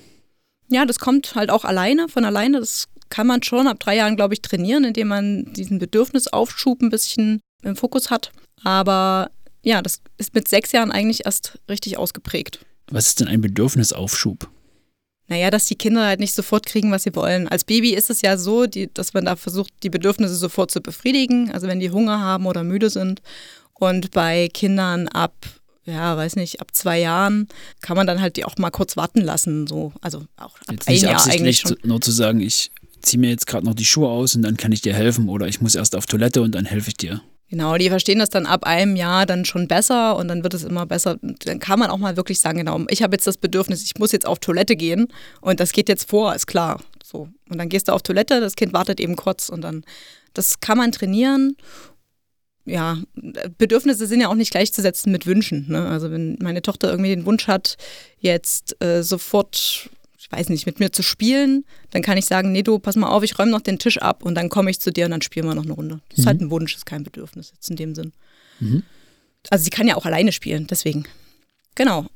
Ja, 0.69 0.85
das 0.85 0.99
kommt 0.99 1.35
halt 1.35 1.51
auch 1.51 1.65
alleine, 1.65 2.09
von 2.09 2.25
alleine. 2.25 2.61
Das 2.61 2.87
kann 3.09 3.27
man 3.27 3.43
schon 3.43 3.67
ab 3.67 3.79
drei 3.79 3.97
Jahren, 3.97 4.17
glaube 4.17 4.35
ich, 4.35 4.43
trainieren, 4.43 4.85
indem 4.85 5.09
man 5.09 5.53
diesen 5.53 5.79
Bedürfnisaufschub 5.79 6.83
ein 6.83 6.91
bisschen 6.91 7.41
im 7.63 7.77
Fokus 7.77 8.11
hat. 8.11 8.33
Aber 8.65 9.31
ja, 9.63 9.81
das 9.83 10.01
ist 10.19 10.35
mit 10.35 10.49
sechs 10.49 10.73
Jahren 10.73 10.91
eigentlich 10.91 11.25
erst 11.25 11.59
richtig 11.69 11.99
ausgeprägt. 11.99 12.61
Was 12.91 13.09
ist 13.09 13.21
denn 13.21 13.29
ein 13.29 13.41
Bedürfnisaufschub? 13.41 14.49
Naja, 15.29 15.51
dass 15.51 15.67
die 15.67 15.75
Kinder 15.75 16.07
halt 16.07 16.21
nicht 16.21 16.35
sofort 16.35 16.67
kriegen, 16.67 16.93
was 16.93 17.03
sie 17.03 17.15
wollen. 17.15 17.49
Als 17.49 17.65
Baby 17.65 17.95
ist 17.95 18.11
es 18.11 18.23
ja 18.23 18.37
so, 18.37 18.67
die, 18.67 18.93
dass 18.93 19.13
man 19.13 19.25
da 19.25 19.35
versucht, 19.35 19.73
die 19.83 19.91
Bedürfnisse 19.91 20.37
sofort 20.37 20.71
zu 20.71 20.81
befriedigen, 20.81 21.51
also 21.51 21.67
wenn 21.67 21.81
die 21.81 21.91
Hunger 21.91 22.21
haben 22.21 22.47
oder 22.47 22.63
müde 22.63 22.91
sind. 22.91 23.23
Und 23.75 24.13
bei 24.13 24.49
Kindern 24.53 25.09
ab 25.09 25.35
ja, 25.87 26.17
weiß 26.17 26.35
nicht, 26.35 26.61
ab 26.61 26.75
zwei 26.75 26.99
Jahren 26.99 27.47
kann 27.81 27.97
man 27.97 28.09
dann 28.09 28.21
halt 28.21 28.37
die 28.37 28.45
auch 28.45 28.57
mal 28.59 28.71
kurz 28.71 28.97
warten 28.97 29.21
lassen. 29.21 29.69
So. 29.69 29.93
Also 30.01 30.25
auch 30.37 30.57
ab 30.67 30.73
Jetzt 30.73 30.89
nicht 30.89 31.05
ein 31.05 31.11
Jahr 31.11 31.15
absichtlich 31.15 31.43
eigentlich 31.43 31.59
schon. 31.61 31.77
zu, 31.81 31.87
nur 31.87 32.01
zu 32.01 32.11
sagen, 32.11 32.41
ich 32.41 32.73
ziehe 33.03 33.21
mir 33.21 33.31
jetzt 33.31 33.47
gerade 33.47 33.65
noch 33.65 33.75
die 33.75 33.85
Schuhe 33.85 34.09
aus 34.09 34.35
und 34.35 34.43
dann 34.43 34.57
kann 34.57 34.73
ich 34.73 34.81
dir 34.81 34.95
helfen 34.95 35.29
oder 35.29 35.47
ich 35.47 35.61
muss 35.61 35.77
erst 35.77 35.95
auf 35.95 36.07
Toilette 36.07 36.43
und 36.43 36.53
dann 36.57 36.65
helfe 36.65 36.89
ich 36.89 36.97
dir. 36.97 37.23
Genau, 37.49 37.77
die 37.77 37.89
verstehen 37.89 38.19
das 38.19 38.31
dann 38.31 38.45
ab 38.45 38.65
einem 38.65 38.97
Jahr 38.97 39.25
dann 39.25 39.45
schon 39.45 39.69
besser 39.69 40.17
und 40.17 40.27
dann 40.27 40.43
wird 40.43 40.55
es 40.55 40.65
immer 40.65 40.85
besser. 40.85 41.17
Dann 41.23 41.61
kann 41.61 41.79
man 41.79 41.91
auch 41.91 41.99
mal 41.99 42.17
wirklich 42.17 42.41
sagen, 42.41 42.59
genau, 42.59 42.81
ich 42.89 43.03
habe 43.03 43.15
jetzt 43.15 43.27
das 43.27 43.37
Bedürfnis, 43.37 43.85
ich 43.85 43.99
muss 43.99 44.11
jetzt 44.11 44.27
auf 44.27 44.41
Toilette 44.41 44.75
gehen 44.75 45.07
und 45.41 45.61
das 45.61 45.73
geht 45.73 45.89
jetzt 45.89 46.11
vor, 46.11 46.35
ist 46.35 46.47
klar. 46.47 46.81
So. 47.05 47.29
Und 47.49 47.59
dann 47.59 47.69
gehst 47.69 47.87
du 47.87 47.93
auf 47.93 48.03
Toilette, 48.03 48.41
das 48.41 48.57
Kind 48.57 48.73
wartet 48.73 48.99
eben 48.99 49.15
kurz 49.15 49.49
und 49.49 49.61
dann, 49.61 49.85
das 50.35 50.59
kann 50.59 50.77
man 50.77 50.91
trainieren. 50.91 51.57
Ja, 52.65 52.99
Bedürfnisse 53.59 54.09
sind 54.09 54.21
ja 54.21 54.29
auch 54.29 54.35
nicht 54.35 54.51
gleichzusetzen 54.51 55.13
mit 55.13 55.25
Wünschen. 55.25 55.67
Ne? 55.69 55.87
Also 55.87 56.11
wenn 56.11 56.37
meine 56.43 56.63
Tochter 56.63 56.91
irgendwie 56.91 57.15
den 57.15 57.25
Wunsch 57.25 57.47
hat, 57.47 57.77
jetzt 58.19 58.83
äh, 58.83 59.05
sofort 59.05 59.89
ich 60.29 60.37
weiß 60.37 60.49
nicht, 60.49 60.67
mit 60.67 60.81
mir 60.81 60.91
zu 60.91 61.03
spielen, 61.05 61.65
dann 61.91 62.03
kann 62.03 62.19
ich 62.19 62.25
sagen, 62.27 62.51
nee, 62.51 62.63
du, 62.63 62.79
pass 62.81 62.97
mal 62.97 63.09
auf, 63.09 63.23
ich 63.23 63.39
räume 63.39 63.53
noch 63.53 63.61
den 63.61 63.79
Tisch 63.79 63.99
ab 63.99 64.25
und 64.25 64.35
dann 64.35 64.49
komme 64.49 64.71
ich 64.71 64.81
zu 64.81 64.91
dir 64.93 65.05
und 65.05 65.13
dann 65.13 65.23
spielen 65.23 65.47
wir 65.47 65.55
noch 65.55 65.63
eine 65.65 65.73
Runde. 65.73 66.01
Das 66.09 66.19
ist 66.19 66.25
Mhm. 66.25 66.29
halt 66.29 66.41
ein 66.41 66.51
Wunsch, 66.51 66.75
ist 66.75 66.85
kein 66.87 67.05
Bedürfnis 67.05 67.53
jetzt 67.55 67.71
in 67.71 67.77
dem 67.77 67.95
Sinn. 67.95 68.13
Mhm. 68.59 68.83
Also 69.51 69.63
sie 69.63 69.71
kann 69.71 69.87
ja 69.87 69.95
auch 69.95 70.05
alleine 70.05 70.33
spielen, 70.33 70.67
deswegen. 70.67 71.07
Genau. 71.77 72.07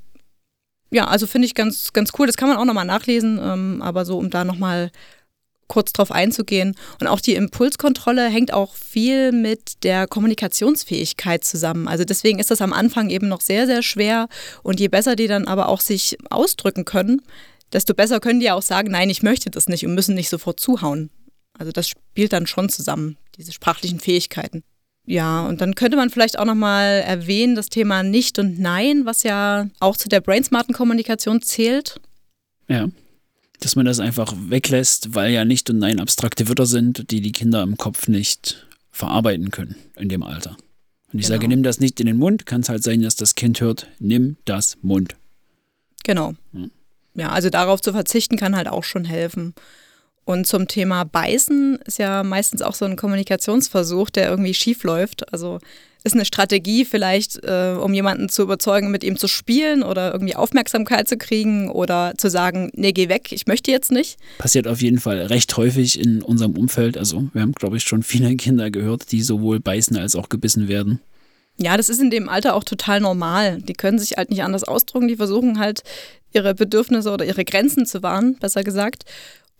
Ja, 0.90 1.06
also 1.06 1.28
finde 1.28 1.46
ich 1.46 1.54
ganz, 1.54 1.92
ganz 1.92 2.10
cool. 2.18 2.26
Das 2.26 2.36
kann 2.36 2.48
man 2.48 2.56
auch 2.58 2.64
nochmal 2.64 2.84
nachlesen, 2.84 3.38
ähm, 3.40 3.80
aber 3.80 4.04
so, 4.04 4.18
um 4.18 4.28
da 4.30 4.42
nochmal 4.44 4.90
kurz 5.68 5.92
drauf 5.92 6.10
einzugehen. 6.10 6.74
Und 7.00 7.06
auch 7.06 7.20
die 7.20 7.34
Impulskontrolle 7.36 8.28
hängt 8.28 8.52
auch 8.52 8.74
viel 8.74 9.30
mit 9.30 9.84
der 9.84 10.08
Kommunikationsfähigkeit 10.08 11.44
zusammen. 11.44 11.86
Also 11.86 12.02
deswegen 12.04 12.40
ist 12.40 12.50
das 12.50 12.60
am 12.60 12.72
Anfang 12.72 13.08
eben 13.08 13.28
noch 13.28 13.40
sehr, 13.40 13.66
sehr 13.66 13.82
schwer. 13.84 14.28
Und 14.64 14.80
je 14.80 14.88
besser 14.88 15.14
die 15.14 15.28
dann 15.28 15.46
aber 15.46 15.68
auch 15.68 15.80
sich 15.80 16.18
ausdrücken 16.28 16.84
können, 16.84 17.22
desto 17.72 17.94
besser 17.94 18.20
können 18.20 18.40
die 18.40 18.46
ja 18.46 18.54
auch 18.54 18.62
sagen, 18.62 18.90
nein, 18.90 19.10
ich 19.10 19.22
möchte 19.22 19.50
das 19.50 19.68
nicht 19.68 19.86
und 19.86 19.94
müssen 19.94 20.14
nicht 20.14 20.28
sofort 20.28 20.60
zuhauen. 20.60 21.10
Also 21.58 21.72
das 21.72 21.88
spielt 21.88 22.32
dann 22.32 22.46
schon 22.46 22.68
zusammen, 22.68 23.16
diese 23.36 23.52
sprachlichen 23.52 24.00
Fähigkeiten. 24.00 24.62
Ja, 25.06 25.46
und 25.46 25.60
dann 25.60 25.74
könnte 25.74 25.96
man 25.96 26.10
vielleicht 26.10 26.38
auch 26.38 26.44
nochmal 26.44 27.02
erwähnen, 27.06 27.54
das 27.54 27.68
Thema 27.68 28.02
Nicht 28.02 28.38
und 28.38 28.58
Nein, 28.58 29.06
was 29.06 29.22
ja 29.22 29.68
auch 29.80 29.96
zu 29.96 30.08
der 30.08 30.20
brainsmarten 30.20 30.74
Kommunikation 30.74 31.42
zählt. 31.42 32.00
Ja. 32.68 32.88
Dass 33.60 33.76
man 33.76 33.84
das 33.86 33.98
einfach 34.00 34.34
weglässt, 34.36 35.14
weil 35.14 35.32
ja 35.32 35.44
nicht 35.44 35.68
und 35.68 35.78
nein 35.78 36.00
abstrakte 36.00 36.48
Wörter 36.48 36.64
sind, 36.66 37.10
die 37.10 37.20
die 37.20 37.32
Kinder 37.32 37.62
im 37.62 37.76
Kopf 37.76 38.08
nicht 38.08 38.66
verarbeiten 38.90 39.50
können 39.50 39.74
in 39.96 40.08
dem 40.08 40.22
Alter. 40.22 40.56
Und 41.12 41.18
ich 41.18 41.26
Genau. 41.26 41.36
sage, 41.36 41.48
nimm 41.48 41.62
das 41.62 41.80
nicht 41.80 42.00
in 42.00 42.06
den 42.06 42.16
Mund, 42.16 42.46
kann 42.46 42.60
es 42.60 42.68
halt 42.68 42.82
sein, 42.82 43.02
dass 43.02 43.16
das 43.16 43.34
Kind 43.34 43.60
hört, 43.60 43.88
nimm 43.98 44.36
das 44.44 44.78
Mund. 44.80 45.16
Genau. 46.04 46.34
Hm. 46.52 46.70
Ja, 47.20 47.28
also 47.32 47.50
darauf 47.50 47.82
zu 47.82 47.92
verzichten 47.92 48.38
kann 48.38 48.56
halt 48.56 48.66
auch 48.66 48.82
schon 48.82 49.04
helfen. 49.04 49.52
Und 50.24 50.46
zum 50.46 50.68
Thema 50.68 51.04
Beißen 51.04 51.78
ist 51.84 51.98
ja 51.98 52.22
meistens 52.22 52.62
auch 52.62 52.74
so 52.74 52.86
ein 52.86 52.96
Kommunikationsversuch, 52.96 54.08
der 54.08 54.30
irgendwie 54.30 54.54
schief 54.54 54.84
läuft. 54.84 55.30
Also 55.30 55.58
ist 56.02 56.14
eine 56.14 56.24
Strategie 56.24 56.86
vielleicht, 56.86 57.44
äh, 57.44 57.76
um 57.78 57.92
jemanden 57.92 58.30
zu 58.30 58.40
überzeugen, 58.40 58.90
mit 58.90 59.04
ihm 59.04 59.18
zu 59.18 59.28
spielen 59.28 59.82
oder 59.82 60.14
irgendwie 60.14 60.34
Aufmerksamkeit 60.34 61.08
zu 61.08 61.18
kriegen 61.18 61.70
oder 61.70 62.14
zu 62.16 62.30
sagen, 62.30 62.70
nee, 62.72 62.92
geh 62.92 63.10
weg, 63.10 63.32
ich 63.32 63.46
möchte 63.46 63.70
jetzt 63.70 63.92
nicht. 63.92 64.16
Passiert 64.38 64.66
auf 64.66 64.80
jeden 64.80 64.98
Fall 64.98 65.18
recht 65.26 65.54
häufig 65.58 66.00
in 66.00 66.22
unserem 66.22 66.56
Umfeld. 66.56 66.96
Also 66.96 67.28
wir 67.34 67.42
haben, 67.42 67.52
glaube 67.52 67.76
ich, 67.76 67.82
schon 67.82 68.02
viele 68.02 68.34
Kinder 68.36 68.70
gehört, 68.70 69.12
die 69.12 69.20
sowohl 69.20 69.60
beißen 69.60 69.98
als 69.98 70.16
auch 70.16 70.30
gebissen 70.30 70.68
werden. 70.68 71.00
Ja, 71.62 71.76
das 71.76 71.88
ist 71.90 72.00
in 72.00 72.10
dem 72.10 72.28
Alter 72.28 72.54
auch 72.54 72.64
total 72.64 73.00
normal. 73.00 73.60
Die 73.60 73.74
können 73.74 73.98
sich 73.98 74.12
halt 74.16 74.30
nicht 74.30 74.42
anders 74.42 74.64
ausdrücken. 74.64 75.08
Die 75.08 75.16
versuchen 75.16 75.58
halt, 75.58 75.82
ihre 76.32 76.54
Bedürfnisse 76.54 77.10
oder 77.10 77.24
ihre 77.24 77.44
Grenzen 77.44 77.86
zu 77.86 78.02
wahren, 78.02 78.36
besser 78.38 78.64
gesagt, 78.64 79.04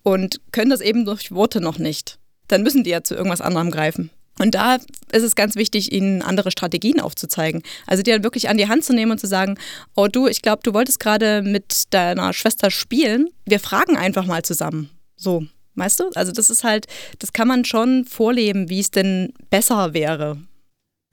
und 0.02 0.40
können 0.52 0.70
das 0.70 0.80
eben 0.80 1.04
durch 1.04 1.32
Worte 1.32 1.60
noch 1.60 1.78
nicht. 1.78 2.18
Dann 2.48 2.62
müssen 2.62 2.84
die 2.84 2.90
ja 2.90 3.02
zu 3.02 3.14
irgendwas 3.14 3.40
anderem 3.40 3.70
greifen. 3.70 4.10
Und 4.38 4.54
da 4.54 4.76
ist 5.12 5.22
es 5.22 5.36
ganz 5.36 5.54
wichtig, 5.54 5.92
ihnen 5.92 6.22
andere 6.22 6.50
Strategien 6.50 7.00
aufzuzeigen. 7.00 7.62
Also 7.86 8.02
die 8.02 8.10
dann 8.10 8.22
wirklich 8.22 8.48
an 8.48 8.56
die 8.56 8.68
Hand 8.68 8.84
zu 8.84 8.94
nehmen 8.94 9.12
und 9.12 9.18
zu 9.18 9.26
sagen, 9.26 9.58
oh 9.94 10.06
du, 10.06 10.26
ich 10.28 10.40
glaube, 10.40 10.62
du 10.64 10.72
wolltest 10.72 10.98
gerade 10.98 11.42
mit 11.42 11.92
deiner 11.92 12.32
Schwester 12.32 12.70
spielen. 12.70 13.28
Wir 13.44 13.60
fragen 13.60 13.98
einfach 13.98 14.24
mal 14.24 14.42
zusammen. 14.42 14.88
So, 15.16 15.44
weißt 15.74 16.00
du? 16.00 16.10
Also 16.14 16.32
das 16.32 16.48
ist 16.48 16.64
halt, 16.64 16.86
das 17.18 17.34
kann 17.34 17.48
man 17.48 17.66
schon 17.66 18.06
vorleben, 18.06 18.70
wie 18.70 18.80
es 18.80 18.90
denn 18.90 19.34
besser 19.50 19.92
wäre. 19.92 20.38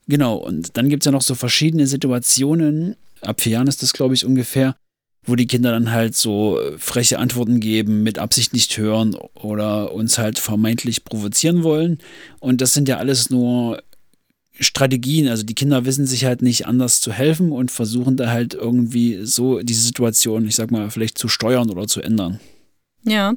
Genau, 0.08 0.36
und 0.36 0.76
dann 0.76 0.88
gibt 0.88 1.02
es 1.02 1.06
ja 1.06 1.12
noch 1.12 1.22
so 1.22 1.34
verschiedene 1.34 1.86
Situationen, 1.86 2.96
ab 3.20 3.42
vier 3.42 3.52
Jahren 3.52 3.66
ist 3.66 3.82
das, 3.82 3.92
glaube 3.92 4.14
ich, 4.14 4.24
ungefähr, 4.24 4.74
wo 5.22 5.36
die 5.36 5.46
Kinder 5.46 5.70
dann 5.70 5.90
halt 5.90 6.16
so 6.16 6.58
äh, 6.58 6.78
freche 6.78 7.18
Antworten 7.18 7.60
geben, 7.60 8.02
mit 8.02 8.18
Absicht 8.18 8.54
nicht 8.54 8.76
hören 8.78 9.14
oder 9.34 9.92
uns 9.92 10.16
halt 10.16 10.38
vermeintlich 10.38 11.04
provozieren 11.04 11.62
wollen. 11.62 11.98
Und 12.40 12.62
das 12.62 12.72
sind 12.72 12.88
ja 12.88 12.96
alles 12.96 13.28
nur 13.28 13.82
Strategien. 14.58 15.28
Also 15.28 15.42
die 15.42 15.54
Kinder 15.54 15.84
wissen 15.84 16.06
sich 16.06 16.24
halt 16.24 16.40
nicht 16.40 16.66
anders 16.66 17.02
zu 17.02 17.12
helfen 17.12 17.52
und 17.52 17.70
versuchen 17.70 18.16
da 18.16 18.30
halt 18.30 18.54
irgendwie 18.54 19.24
so 19.24 19.60
diese 19.60 19.82
Situation, 19.82 20.46
ich 20.46 20.56
sag 20.56 20.70
mal, 20.70 20.90
vielleicht 20.90 21.18
zu 21.18 21.28
steuern 21.28 21.70
oder 21.70 21.86
zu 21.86 22.00
ändern. 22.00 22.40
Ja, 23.04 23.34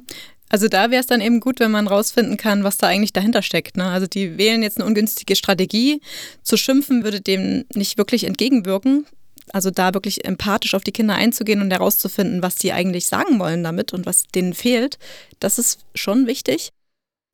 also 0.52 0.68
da 0.68 0.90
wäre 0.90 1.00
es 1.00 1.06
dann 1.06 1.22
eben 1.22 1.40
gut, 1.40 1.60
wenn 1.60 1.70
man 1.70 1.88
rausfinden 1.88 2.36
kann, 2.36 2.62
was 2.62 2.76
da 2.76 2.86
eigentlich 2.86 3.14
dahinter 3.14 3.40
steckt. 3.40 3.78
Ne? 3.78 3.86
Also 3.86 4.06
die 4.06 4.36
wählen 4.36 4.62
jetzt 4.62 4.78
eine 4.78 4.86
ungünstige 4.86 5.34
Strategie. 5.34 6.02
Zu 6.42 6.58
schimpfen 6.58 7.04
würde 7.04 7.22
dem 7.22 7.64
nicht 7.74 7.96
wirklich 7.96 8.24
entgegenwirken. 8.24 9.06
Also 9.50 9.70
da 9.70 9.94
wirklich 9.94 10.26
empathisch 10.26 10.74
auf 10.74 10.84
die 10.84 10.92
Kinder 10.92 11.14
einzugehen 11.14 11.62
und 11.62 11.70
herauszufinden, 11.70 12.42
was 12.42 12.56
die 12.56 12.74
eigentlich 12.74 13.06
sagen 13.06 13.38
wollen 13.38 13.64
damit 13.64 13.94
und 13.94 14.04
was 14.04 14.24
denen 14.28 14.52
fehlt, 14.52 14.98
das 15.40 15.58
ist 15.58 15.80
schon 15.94 16.26
wichtig. 16.26 16.68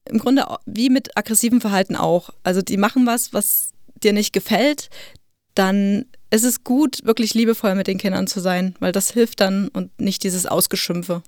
Im 0.09 0.19
Grunde 0.19 0.47
wie 0.65 0.89
mit 0.89 1.17
aggressivem 1.17 1.61
Verhalten 1.61 1.97
auch. 1.97 2.31
Also 2.45 2.63
die 2.63 2.77
machen 2.77 3.05
was, 3.05 3.33
was 3.33 3.71
dir 4.01 4.13
nicht 4.13 4.33
gefällt, 4.33 4.91
dann 5.55 6.07
ist 6.31 6.45
es 6.45 6.63
gut, 6.63 7.05
wirklich 7.05 7.35
liebevoll 7.35 7.75
mit 7.75 7.89
den 7.89 7.99
Kindern 7.99 8.29
zu 8.29 8.39
sein, 8.39 8.77
weil 8.79 8.93
das 8.93 9.11
hilft 9.11 9.41
dann 9.41 9.67
und 9.69 10.01
nicht 10.01 10.23
dieses 10.23 10.47
Ausgeschimpfe. 10.47 11.25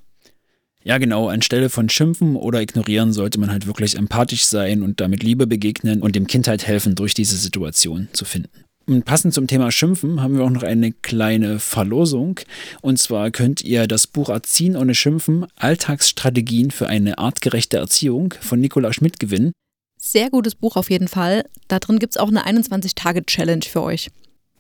Ja, 0.83 0.99
genau. 0.99 1.29
Anstelle 1.29 1.69
von 1.69 1.89
Schimpfen 1.89 2.37
oder 2.37 2.63
Ignorieren 2.63 3.13
sollte 3.13 3.39
man 3.39 3.51
halt 3.51 3.67
wirklich 3.67 3.97
empathisch 3.97 4.45
sein 4.45 4.83
und 4.83 5.01
damit 5.01 5.23
Liebe 5.23 5.47
begegnen 5.47 6.01
und 6.01 6.17
dem 6.17 6.27
Kind 6.27 6.49
halt 6.49 6.67
helfen, 6.67 6.95
durch 6.95 7.15
diese 7.15 7.37
Situation 7.37 8.09
zu 8.13 8.25
finden. 8.25 8.65
Und 8.87 9.05
passend 9.05 9.35
zum 9.35 9.47
Thema 9.47 9.71
Schimpfen 9.71 10.21
haben 10.21 10.37
wir 10.37 10.45
auch 10.45 10.51
noch 10.51 10.63
eine 10.63 10.91
kleine 10.91 11.59
Verlosung. 11.59 12.41
Und 12.81 12.99
zwar 12.99 13.31
könnt 13.31 13.63
ihr 13.63 13.87
das 13.87 14.07
Buch 14.07 14.31
Erziehen 14.31 14.75
ohne 14.75 14.95
Schimpfen, 14.95 15.47
Alltagsstrategien 15.57 16.71
für 16.71 16.89
eine 16.89 17.19
artgerechte 17.19 17.77
Erziehung 17.77 18.35
von 18.41 18.59
Nicola 18.59 18.93
Schmidt 18.93 19.21
gewinnen. 19.21 19.53
Sehr 19.97 20.31
gutes 20.31 20.55
Buch 20.55 20.77
auf 20.77 20.91
jeden 20.91 21.09
Fall. 21.09 21.45
Da 21.69 21.79
drin 21.79 21.99
gibt 21.99 22.15
es 22.15 22.17
auch 22.17 22.29
eine 22.29 22.47
21-Tage-Challenge 22.47 23.65
für 23.65 23.83
euch. 23.83 24.11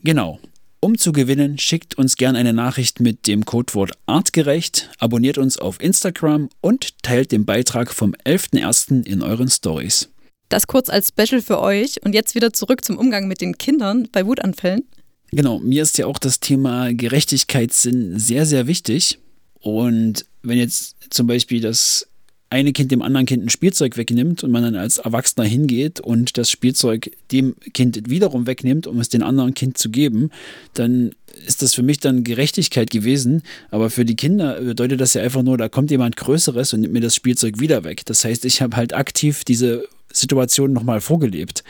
Genau. 0.04 0.38
Um 0.82 0.96
zu 0.96 1.12
gewinnen, 1.12 1.58
schickt 1.58 1.98
uns 1.98 2.16
gerne 2.16 2.38
eine 2.38 2.54
Nachricht 2.54 3.00
mit 3.00 3.26
dem 3.26 3.44
Codewort 3.44 3.92
artgerecht, 4.06 4.88
abonniert 4.98 5.36
uns 5.36 5.58
auf 5.58 5.78
Instagram 5.78 6.48
und 6.62 7.02
teilt 7.02 7.32
den 7.32 7.44
Beitrag 7.44 7.92
vom 7.92 8.14
11.01. 8.24 9.04
in 9.04 9.22
euren 9.22 9.50
Stories. 9.50 10.08
Das 10.48 10.66
kurz 10.66 10.88
als 10.88 11.08
Special 11.08 11.42
für 11.42 11.60
euch 11.60 12.02
und 12.02 12.14
jetzt 12.14 12.34
wieder 12.34 12.54
zurück 12.54 12.82
zum 12.82 12.96
Umgang 12.96 13.28
mit 13.28 13.42
den 13.42 13.58
Kindern 13.58 14.08
bei 14.10 14.24
Wutanfällen. 14.24 14.84
Genau, 15.32 15.58
mir 15.58 15.82
ist 15.82 15.98
ja 15.98 16.06
auch 16.06 16.18
das 16.18 16.40
Thema 16.40 16.94
Gerechtigkeitssinn 16.94 18.18
sehr, 18.18 18.46
sehr 18.46 18.66
wichtig. 18.66 19.18
Und 19.60 20.24
wenn 20.42 20.56
jetzt 20.56 20.96
zum 21.10 21.26
Beispiel 21.26 21.60
das 21.60 22.08
eine 22.50 22.72
Kind 22.72 22.90
dem 22.90 23.00
anderen 23.00 23.26
Kind 23.26 23.44
ein 23.44 23.48
Spielzeug 23.48 23.96
wegnimmt 23.96 24.42
und 24.42 24.50
man 24.50 24.64
dann 24.64 24.74
als 24.74 24.98
Erwachsener 24.98 25.46
hingeht 25.46 26.00
und 26.00 26.36
das 26.36 26.50
Spielzeug 26.50 27.12
dem 27.30 27.54
Kind 27.72 28.10
wiederum 28.10 28.48
wegnimmt, 28.48 28.88
um 28.88 28.98
es 28.98 29.08
dem 29.08 29.22
anderen 29.22 29.54
Kind 29.54 29.78
zu 29.78 29.88
geben, 29.88 30.30
dann 30.74 31.12
ist 31.46 31.62
das 31.62 31.74
für 31.74 31.84
mich 31.84 32.00
dann 32.00 32.24
Gerechtigkeit 32.24 32.90
gewesen. 32.90 33.42
Aber 33.70 33.88
für 33.88 34.04
die 34.04 34.16
Kinder 34.16 34.60
bedeutet 34.60 35.00
das 35.00 35.14
ja 35.14 35.22
einfach 35.22 35.42
nur, 35.42 35.58
da 35.58 35.68
kommt 35.68 35.92
jemand 35.92 36.16
Größeres 36.16 36.74
und 36.74 36.80
nimmt 36.80 36.92
mir 36.92 37.00
das 37.00 37.14
Spielzeug 37.14 37.60
wieder 37.60 37.84
weg. 37.84 38.04
Das 38.06 38.24
heißt, 38.24 38.44
ich 38.44 38.60
habe 38.60 38.76
halt 38.76 38.94
aktiv 38.94 39.44
diese 39.44 39.84
Situation 40.12 40.72
nochmal 40.72 41.00
vorgelebt. 41.00 41.62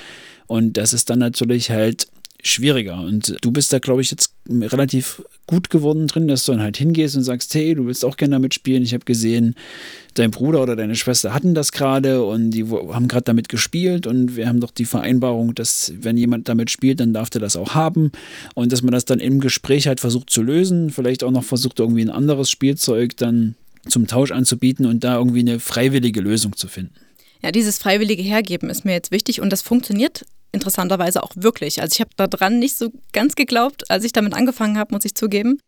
Und 0.46 0.78
das 0.78 0.94
ist 0.94 1.10
dann 1.10 1.18
natürlich 1.18 1.70
halt 1.70 2.08
schwieriger. 2.42 3.00
Und 3.00 3.36
du 3.40 3.50
bist 3.50 3.72
da, 3.72 3.78
glaube 3.78 4.02
ich, 4.02 4.10
jetzt 4.10 4.34
relativ 4.48 5.22
gut 5.46 5.70
geworden 5.70 6.06
drin, 6.06 6.28
dass 6.28 6.44
du 6.44 6.52
dann 6.52 6.62
halt 6.62 6.76
hingehst 6.76 7.16
und 7.16 7.22
sagst, 7.22 7.54
hey, 7.54 7.74
du 7.74 7.86
willst 7.86 8.04
auch 8.04 8.16
gerne 8.16 8.32
damit 8.32 8.54
spielen. 8.54 8.82
Ich 8.82 8.94
habe 8.94 9.04
gesehen, 9.04 9.54
dein 10.14 10.30
Bruder 10.30 10.62
oder 10.62 10.76
deine 10.76 10.96
Schwester 10.96 11.34
hatten 11.34 11.54
das 11.54 11.72
gerade 11.72 12.24
und 12.24 12.50
die 12.50 12.64
haben 12.64 13.08
gerade 13.08 13.24
damit 13.24 13.48
gespielt 13.48 14.06
und 14.06 14.36
wir 14.36 14.48
haben 14.48 14.60
doch 14.60 14.70
die 14.70 14.84
Vereinbarung, 14.84 15.54
dass 15.54 15.92
wenn 16.00 16.16
jemand 16.16 16.48
damit 16.48 16.70
spielt, 16.70 17.00
dann 17.00 17.12
darf 17.12 17.30
der 17.30 17.40
das 17.40 17.56
auch 17.56 17.74
haben 17.74 18.12
und 18.54 18.72
dass 18.72 18.82
man 18.82 18.92
das 18.92 19.04
dann 19.04 19.20
im 19.20 19.40
Gespräch 19.40 19.86
halt 19.86 20.00
versucht 20.00 20.30
zu 20.30 20.42
lösen, 20.42 20.90
vielleicht 20.90 21.24
auch 21.24 21.30
noch 21.30 21.44
versucht 21.44 21.80
irgendwie 21.80 22.02
ein 22.02 22.10
anderes 22.10 22.50
Spielzeug 22.50 23.16
dann 23.16 23.54
zum 23.88 24.06
Tausch 24.06 24.30
anzubieten 24.30 24.86
und 24.86 25.04
da 25.04 25.16
irgendwie 25.16 25.40
eine 25.40 25.58
freiwillige 25.58 26.20
Lösung 26.20 26.56
zu 26.56 26.68
finden. 26.68 26.94
Ja, 27.42 27.50
dieses 27.50 27.78
freiwillige 27.78 28.22
Hergeben 28.22 28.68
ist 28.68 28.84
mir 28.84 28.92
jetzt 28.92 29.10
wichtig 29.10 29.40
und 29.40 29.50
das 29.50 29.62
funktioniert 29.62 30.26
interessanterweise 30.52 31.22
auch 31.22 31.32
wirklich. 31.34 31.80
Also 31.80 31.94
ich 31.94 32.00
habe 32.00 32.28
daran 32.28 32.58
nicht 32.58 32.76
so 32.76 32.92
ganz 33.12 33.34
geglaubt, 33.34 33.90
als 33.90 34.04
ich 34.04 34.12
damit 34.12 34.34
angefangen 34.34 34.78
habe, 34.78 34.94
muss 34.94 35.04
ich 35.04 35.14
zugeben. 35.14 35.60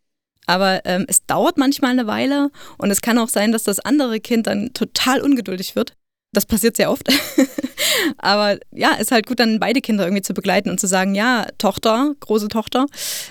Aber 0.46 0.84
ähm, 0.84 1.04
es 1.08 1.24
dauert 1.26 1.56
manchmal 1.56 1.92
eine 1.92 2.06
Weile 2.06 2.50
und 2.78 2.90
es 2.90 3.00
kann 3.00 3.18
auch 3.18 3.28
sein, 3.28 3.52
dass 3.52 3.62
das 3.62 3.78
andere 3.78 4.20
Kind 4.20 4.46
dann 4.46 4.72
total 4.72 5.20
ungeduldig 5.20 5.76
wird. 5.76 5.94
Das 6.32 6.46
passiert 6.46 6.76
sehr 6.76 6.90
oft. 6.90 7.08
Aber 8.18 8.58
ja, 8.72 8.94
ist 8.94 9.12
halt 9.12 9.26
gut, 9.26 9.38
dann 9.38 9.60
beide 9.60 9.80
Kinder 9.80 10.04
irgendwie 10.04 10.22
zu 10.22 10.34
begleiten 10.34 10.70
und 10.70 10.80
zu 10.80 10.86
sagen, 10.86 11.14
ja, 11.14 11.46
Tochter, 11.58 12.14
große 12.20 12.48
Tochter, 12.48 12.86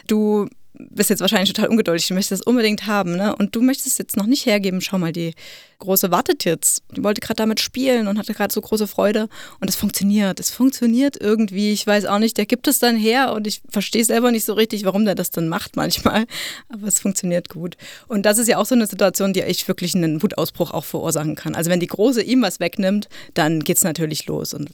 du 0.07 0.47
bist 0.89 1.09
jetzt 1.09 1.21
wahrscheinlich 1.21 1.53
total 1.53 1.69
ungeduldig, 1.69 2.07
du 2.07 2.13
möchtest 2.13 2.41
das 2.41 2.47
unbedingt 2.47 2.87
haben, 2.87 3.15
ne? 3.15 3.35
Und 3.35 3.55
du 3.55 3.61
möchtest 3.61 3.87
es 3.87 3.97
jetzt 3.97 4.17
noch 4.17 4.25
nicht 4.25 4.45
hergeben. 4.45 4.81
Schau 4.81 4.97
mal, 4.97 5.11
die 5.11 5.33
Große 5.79 6.11
wartet 6.11 6.45
jetzt. 6.45 6.83
Die 6.95 7.03
wollte 7.03 7.21
gerade 7.21 7.37
damit 7.37 7.59
spielen 7.59 8.07
und 8.07 8.17
hatte 8.17 8.33
gerade 8.33 8.53
so 8.53 8.61
große 8.61 8.87
Freude. 8.87 9.27
Und 9.59 9.69
es 9.69 9.75
funktioniert. 9.75 10.39
Es 10.39 10.51
funktioniert 10.51 11.19
irgendwie. 11.19 11.71
Ich 11.71 11.85
weiß 11.85 12.05
auch 12.05 12.19
nicht, 12.19 12.37
der 12.37 12.45
gibt 12.45 12.67
es 12.67 12.79
dann 12.79 12.95
her 12.95 13.33
und 13.33 13.47
ich 13.47 13.61
verstehe 13.69 14.05
selber 14.05 14.31
nicht 14.31 14.45
so 14.45 14.53
richtig, 14.53 14.85
warum 14.85 15.05
der 15.05 15.15
das 15.15 15.31
dann 15.31 15.49
macht 15.49 15.75
manchmal. 15.75 16.25
Aber 16.69 16.87
es 16.87 16.99
funktioniert 16.99 17.49
gut. 17.49 17.77
Und 18.07 18.25
das 18.25 18.37
ist 18.37 18.47
ja 18.47 18.57
auch 18.57 18.65
so 18.65 18.75
eine 18.75 18.87
Situation, 18.87 19.33
die 19.33 19.41
echt 19.41 19.67
wirklich 19.67 19.95
einen 19.95 20.21
Wutausbruch 20.21 20.71
auch 20.71 20.85
verursachen 20.85 21.35
kann. 21.35 21.55
Also 21.55 21.69
wenn 21.69 21.79
die 21.79 21.87
Große 21.87 22.21
ihm 22.21 22.41
was 22.41 22.59
wegnimmt, 22.59 23.09
dann 23.33 23.61
geht 23.61 23.77
es 23.77 23.83
natürlich 23.83 24.25
los. 24.27 24.53
Und 24.53 24.69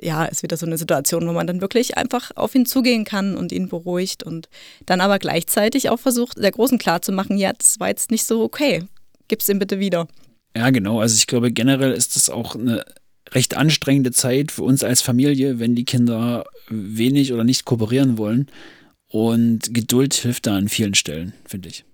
ja, 0.00 0.24
ist 0.24 0.42
wieder 0.42 0.56
so 0.56 0.66
eine 0.66 0.78
Situation, 0.78 1.26
wo 1.26 1.32
man 1.32 1.46
dann 1.46 1.60
wirklich 1.60 1.96
einfach 1.96 2.30
auf 2.34 2.54
ihn 2.54 2.66
zugehen 2.66 3.04
kann 3.04 3.36
und 3.36 3.52
ihn 3.52 3.68
beruhigt 3.68 4.22
und 4.22 4.48
dann 4.86 5.00
aber 5.00 5.18
gleichzeitig 5.18 5.88
auch 5.88 5.98
versucht, 5.98 6.38
der 6.38 6.50
Großen 6.50 6.78
klarzumachen, 6.78 7.38
ja, 7.38 7.52
das 7.52 7.78
war 7.80 7.88
jetzt 7.88 8.10
nicht 8.10 8.24
so 8.24 8.42
okay, 8.42 8.84
gib's 9.28 9.48
ihm 9.48 9.58
bitte 9.58 9.78
wieder. 9.78 10.08
Ja, 10.56 10.70
genau. 10.70 11.00
Also 11.00 11.16
ich 11.16 11.26
glaube, 11.26 11.50
generell 11.50 11.92
ist 11.92 12.16
das 12.16 12.30
auch 12.30 12.54
eine 12.54 12.84
recht 13.32 13.56
anstrengende 13.56 14.12
Zeit 14.12 14.52
für 14.52 14.62
uns 14.62 14.84
als 14.84 15.02
Familie, 15.02 15.58
wenn 15.58 15.74
die 15.74 15.84
Kinder 15.84 16.44
wenig 16.68 17.32
oder 17.32 17.44
nicht 17.44 17.64
kooperieren 17.64 18.18
wollen. 18.18 18.48
Und 19.08 19.72
Geduld 19.72 20.14
hilft 20.14 20.46
da 20.46 20.56
an 20.56 20.68
vielen 20.68 20.94
Stellen, 20.94 21.34
finde 21.44 21.68
ich. 21.68 21.84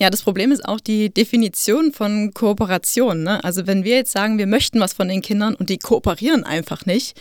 Ja, 0.00 0.08
das 0.08 0.22
Problem 0.22 0.50
ist 0.50 0.64
auch 0.66 0.80
die 0.80 1.12
Definition 1.12 1.92
von 1.92 2.32
Kooperation. 2.32 3.22
Ne? 3.22 3.44
Also 3.44 3.66
wenn 3.66 3.84
wir 3.84 3.96
jetzt 3.96 4.12
sagen, 4.12 4.38
wir 4.38 4.46
möchten 4.46 4.80
was 4.80 4.94
von 4.94 5.08
den 5.08 5.20
Kindern 5.20 5.54
und 5.54 5.68
die 5.68 5.76
kooperieren 5.78 6.42
einfach 6.42 6.86
nicht, 6.86 7.20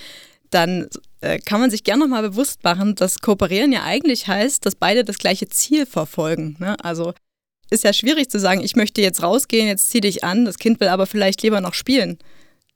dann 0.50 0.88
äh, 1.20 1.40
kann 1.40 1.60
man 1.60 1.70
sich 1.70 1.84
gerne 1.84 2.04
nochmal 2.04 2.22
bewusst 2.22 2.64
machen, 2.64 2.96
dass 2.96 3.20
Kooperieren 3.20 3.74
ja 3.74 3.84
eigentlich 3.84 4.28
heißt, 4.28 4.66
dass 4.66 4.76
beide 4.76 5.04
das 5.04 5.18
gleiche 5.18 5.50
Ziel 5.50 5.86
verfolgen. 5.86 6.56
Ne? 6.60 6.78
Also 6.82 7.14
ist 7.70 7.84
ja 7.84 7.92
schwierig 7.92 8.30
zu 8.30 8.40
sagen, 8.40 8.64
ich 8.64 8.78
möchte 8.78 9.02
jetzt 9.02 9.22
rausgehen, 9.22 9.68
jetzt 9.68 9.90
zieh 9.90 10.02
dich 10.02 10.24
an, 10.24 10.46
das 10.46 10.58
Kind 10.58 10.80
will 10.80 10.88
aber 10.88 11.06
vielleicht 11.06 11.44
lieber 11.44 11.60
noch 11.60 11.74
spielen. 11.74 12.18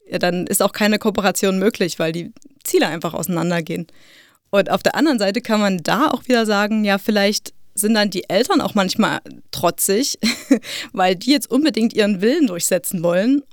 Ja, 0.09 0.19
dann 0.19 0.47
ist 0.47 0.61
auch 0.61 0.73
keine 0.73 0.99
Kooperation 0.99 1.57
möglich, 1.57 1.97
weil 1.97 2.11
die 2.11 2.33
Ziele 2.63 2.87
einfach 2.87 3.13
auseinandergehen. 3.13 3.87
Und 4.49 4.69
auf 4.69 4.83
der 4.83 4.95
anderen 4.95 5.17
Seite 5.17 5.41
kann 5.41 5.61
man 5.61 5.77
da 5.77 6.09
auch 6.11 6.27
wieder 6.27 6.45
sagen, 6.45 6.83
ja, 6.83 6.97
vielleicht 6.97 7.53
sind 7.75 7.93
dann 7.95 8.09
die 8.09 8.29
Eltern 8.29 8.61
auch 8.61 8.75
manchmal 8.75 9.19
trotzig, 9.51 10.19
weil 10.93 11.15
die 11.15 11.31
jetzt 11.31 11.49
unbedingt 11.49 11.93
ihren 11.93 12.21
Willen 12.21 12.47
durchsetzen 12.47 13.03
wollen 13.03 13.43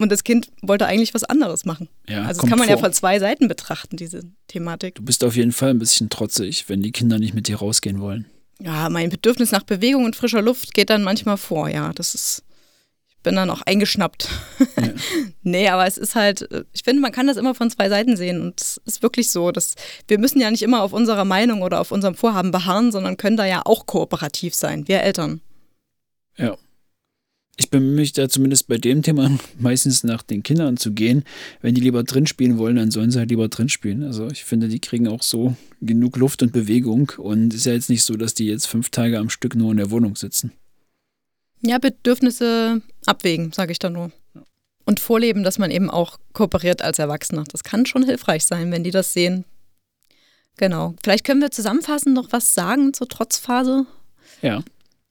und 0.00 0.10
das 0.10 0.24
Kind 0.24 0.50
wollte 0.62 0.86
eigentlich 0.86 1.12
was 1.14 1.24
anderes 1.24 1.64
machen. 1.64 1.88
Ja, 2.08 2.24
also 2.24 2.40
das 2.40 2.50
kann 2.50 2.58
man 2.58 2.68
vor. 2.68 2.76
ja 2.76 2.80
von 2.82 2.92
zwei 2.92 3.18
Seiten 3.18 3.48
betrachten, 3.48 3.96
diese 3.96 4.22
Thematik. 4.48 4.94
Du 4.94 5.02
bist 5.02 5.22
auf 5.24 5.36
jeden 5.36 5.52
Fall 5.52 5.70
ein 5.70 5.78
bisschen 5.78 6.08
trotzig, 6.08 6.68
wenn 6.68 6.82
die 6.82 6.90
Kinder 6.90 7.18
nicht 7.18 7.34
mit 7.34 7.48
dir 7.48 7.56
rausgehen 7.56 8.00
wollen. 8.00 8.26
Ja, 8.60 8.88
mein 8.88 9.10
Bedürfnis 9.10 9.52
nach 9.52 9.62
Bewegung 9.62 10.04
und 10.04 10.16
frischer 10.16 10.42
Luft 10.42 10.74
geht 10.74 10.90
dann 10.90 11.02
manchmal 11.02 11.36
vor, 11.36 11.68
ja. 11.68 11.92
Das 11.92 12.14
ist, 12.14 12.42
bin 13.22 13.36
dann 13.36 13.50
auch 13.50 13.62
eingeschnappt. 13.62 14.28
Ja. 14.76 14.88
nee, 15.42 15.68
aber 15.68 15.86
es 15.86 15.98
ist 15.98 16.14
halt, 16.14 16.48
ich 16.72 16.82
finde, 16.82 17.02
man 17.02 17.12
kann 17.12 17.26
das 17.26 17.36
immer 17.36 17.54
von 17.54 17.70
zwei 17.70 17.88
Seiten 17.88 18.16
sehen. 18.16 18.40
Und 18.40 18.60
es 18.60 18.80
ist 18.84 19.02
wirklich 19.02 19.30
so, 19.30 19.52
dass 19.52 19.74
wir 20.08 20.18
müssen 20.18 20.40
ja 20.40 20.50
nicht 20.50 20.62
immer 20.62 20.82
auf 20.82 20.92
unserer 20.92 21.24
Meinung 21.24 21.62
oder 21.62 21.80
auf 21.80 21.92
unserem 21.92 22.14
Vorhaben 22.14 22.50
beharren, 22.50 22.92
sondern 22.92 23.16
können 23.16 23.36
da 23.36 23.46
ja 23.46 23.62
auch 23.64 23.86
kooperativ 23.86 24.54
sein, 24.54 24.88
wir 24.88 25.02
Eltern. 25.02 25.40
Ja 26.36 26.56
ich 27.60 27.68
bemühe 27.68 27.96
mich 27.96 28.12
da 28.12 28.28
zumindest 28.28 28.68
bei 28.68 28.78
dem 28.78 29.02
Thema 29.02 29.30
meistens 29.58 30.02
nach 30.02 30.22
den 30.22 30.42
Kindern 30.42 30.78
zu 30.78 30.92
gehen. 30.92 31.24
Wenn 31.60 31.74
die 31.74 31.82
lieber 31.82 32.02
drin 32.02 32.26
spielen 32.26 32.58
wollen, 32.58 32.76
dann 32.76 32.90
sollen 32.90 33.10
sie 33.10 33.18
halt 33.18 33.30
lieber 33.30 33.48
drin 33.48 33.68
spielen. 33.68 34.02
Also 34.02 34.28
ich 34.28 34.44
finde, 34.44 34.68
die 34.68 34.80
kriegen 34.80 35.06
auch 35.06 35.22
so 35.22 35.54
genug 35.80 36.16
Luft 36.16 36.42
und 36.42 36.52
Bewegung. 36.52 37.12
Und 37.18 37.52
es 37.52 37.60
ist 37.60 37.66
ja 37.66 37.74
jetzt 37.74 37.90
nicht 37.90 38.02
so, 38.02 38.16
dass 38.16 38.34
die 38.34 38.46
jetzt 38.46 38.66
fünf 38.66 38.88
Tage 38.88 39.18
am 39.18 39.28
Stück 39.28 39.54
nur 39.54 39.70
in 39.70 39.76
der 39.76 39.90
Wohnung 39.90 40.16
sitzen. 40.16 40.52
Ja, 41.62 41.78
Bedürfnisse 41.78 42.82
abwägen, 43.06 43.52
sage 43.52 43.72
ich 43.72 43.78
da 43.78 43.90
nur. 43.90 44.12
Und 44.84 44.98
vorleben, 44.98 45.44
dass 45.44 45.58
man 45.58 45.70
eben 45.70 45.90
auch 45.90 46.18
kooperiert 46.32 46.82
als 46.82 46.98
Erwachsener. 46.98 47.44
Das 47.50 47.64
kann 47.64 47.86
schon 47.86 48.04
hilfreich 48.04 48.44
sein, 48.44 48.72
wenn 48.72 48.82
die 48.82 48.90
das 48.90 49.12
sehen. 49.12 49.44
Genau. 50.56 50.94
Vielleicht 51.02 51.24
können 51.24 51.40
wir 51.40 51.50
zusammenfassend 51.50 52.14
noch 52.14 52.32
was 52.32 52.54
sagen 52.54 52.92
zur 52.92 53.08
Trotzphase. 53.08 53.86
Ja. 54.42 54.62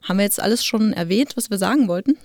Haben 0.04 0.18
wir 0.18 0.24
jetzt 0.24 0.42
alles 0.42 0.64
schon 0.64 0.94
erwähnt, 0.94 1.36
was 1.36 1.50
wir 1.50 1.58
sagen 1.58 1.88
wollten? 1.88 2.18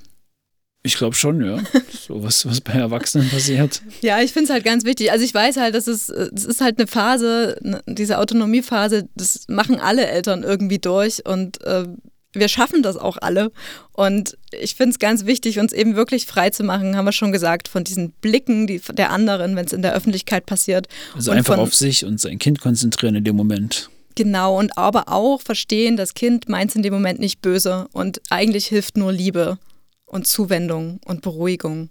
Ich 0.83 0.97
glaube 0.99 1.15
schon, 1.15 1.45
ja. 1.45 1.63
So 2.07 2.23
was, 2.23 2.45
was 2.45 2.61
bei 2.61 2.75
Erwachsenen 2.75 3.31
passiert. 3.31 3.81
ja, 4.03 4.21
ich 4.21 4.33
finde 4.33 4.45
es 4.45 4.51
halt 4.51 4.65
ganz 4.65 4.85
wichtig. 4.85 5.11
Also 5.11 5.25
ich 5.25 5.33
weiß 5.33 5.57
halt, 5.57 5.75
dass 5.75 5.87
es, 5.87 6.11
es 6.11 6.45
ist 6.45 6.61
halt 6.61 6.79
eine 6.79 6.87
Phase, 6.87 7.59
ne, 7.63 7.83
diese 7.87 8.19
Autonomiephase, 8.19 9.09
das 9.15 9.47
machen 9.49 9.81
alle 9.81 10.07
Eltern 10.07 10.43
irgendwie 10.43 10.79
durch 10.79 11.25
und 11.25 11.63
äh, 11.65 11.87
wir 12.35 12.49
schaffen 12.49 12.83
das 12.83 12.97
auch 12.97 13.17
alle. 13.21 13.53
Und 13.93 14.37
ich 14.51 14.75
finde 14.75 14.91
es 14.91 14.99
ganz 14.99 15.25
wichtig, 15.27 15.59
uns 15.59 15.73
eben 15.73 15.97
wirklich 15.97 16.27
frei 16.27 16.51
zu 16.51 16.65
machen, 16.65 16.97
haben 16.97 17.05
wir 17.05 17.13
schon 17.13 17.33
gesagt, 17.33 17.69
von 17.69 17.85
diesen 17.85 18.13
Blicken 18.13 18.67
die, 18.67 18.81
der 18.93 19.11
anderen, 19.11 19.57
wenn 19.57 19.67
es 19.67 19.73
in 19.73 19.83
der 19.83 19.95
Öffentlichkeit 19.95 20.47
passiert. 20.47 20.89
Also 21.15 21.31
einfach 21.31 21.55
von, 21.55 21.63
auf 21.63 21.75
sich 21.75 22.05
und 22.05 22.21
sein 22.21 22.39
Kind 22.39 22.61
konzentrieren 22.61 23.15
in 23.15 23.25
dem 23.25 23.37
Moment. 23.37 23.91
Genau, 24.17 24.59
und 24.59 24.79
aber 24.79 25.09
auch 25.09 25.41
verstehen, 25.41 25.97
das 25.97 26.15
Kind 26.15 26.49
meint 26.49 26.71
es 26.71 26.77
in 26.77 26.83
dem 26.83 26.93
Moment 26.93 27.19
nicht 27.19 27.43
böse 27.43 27.89
und 27.93 28.21
eigentlich 28.31 28.67
hilft 28.67 28.97
nur 28.97 29.13
Liebe 29.13 29.59
und 30.07 30.27
Zuwendung 30.27 31.01
und 31.05 31.23
Beruhigung. 31.23 31.91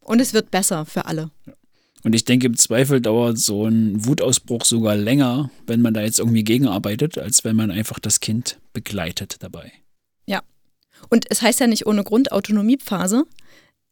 Und 0.00 0.20
es 0.20 0.32
wird 0.32 0.50
besser 0.50 0.86
für 0.86 1.04
alle. 1.04 1.30
Und 2.08 2.14
ich 2.14 2.24
denke, 2.24 2.46
im 2.46 2.56
Zweifel 2.56 3.02
dauert 3.02 3.36
so 3.36 3.66
ein 3.66 4.06
Wutausbruch 4.06 4.64
sogar 4.64 4.96
länger, 4.96 5.50
wenn 5.66 5.82
man 5.82 5.92
da 5.92 6.00
jetzt 6.00 6.18
irgendwie 6.18 6.42
gegenarbeitet, 6.42 7.18
als 7.18 7.44
wenn 7.44 7.54
man 7.54 7.70
einfach 7.70 7.98
das 7.98 8.20
Kind 8.20 8.58
begleitet 8.72 9.36
dabei. 9.40 9.72
Ja. 10.24 10.40
Und 11.10 11.26
es 11.28 11.42
heißt 11.42 11.60
ja 11.60 11.66
nicht 11.66 11.86
ohne 11.86 12.04
Grund 12.04 12.32
Autonomiephase, 12.32 13.24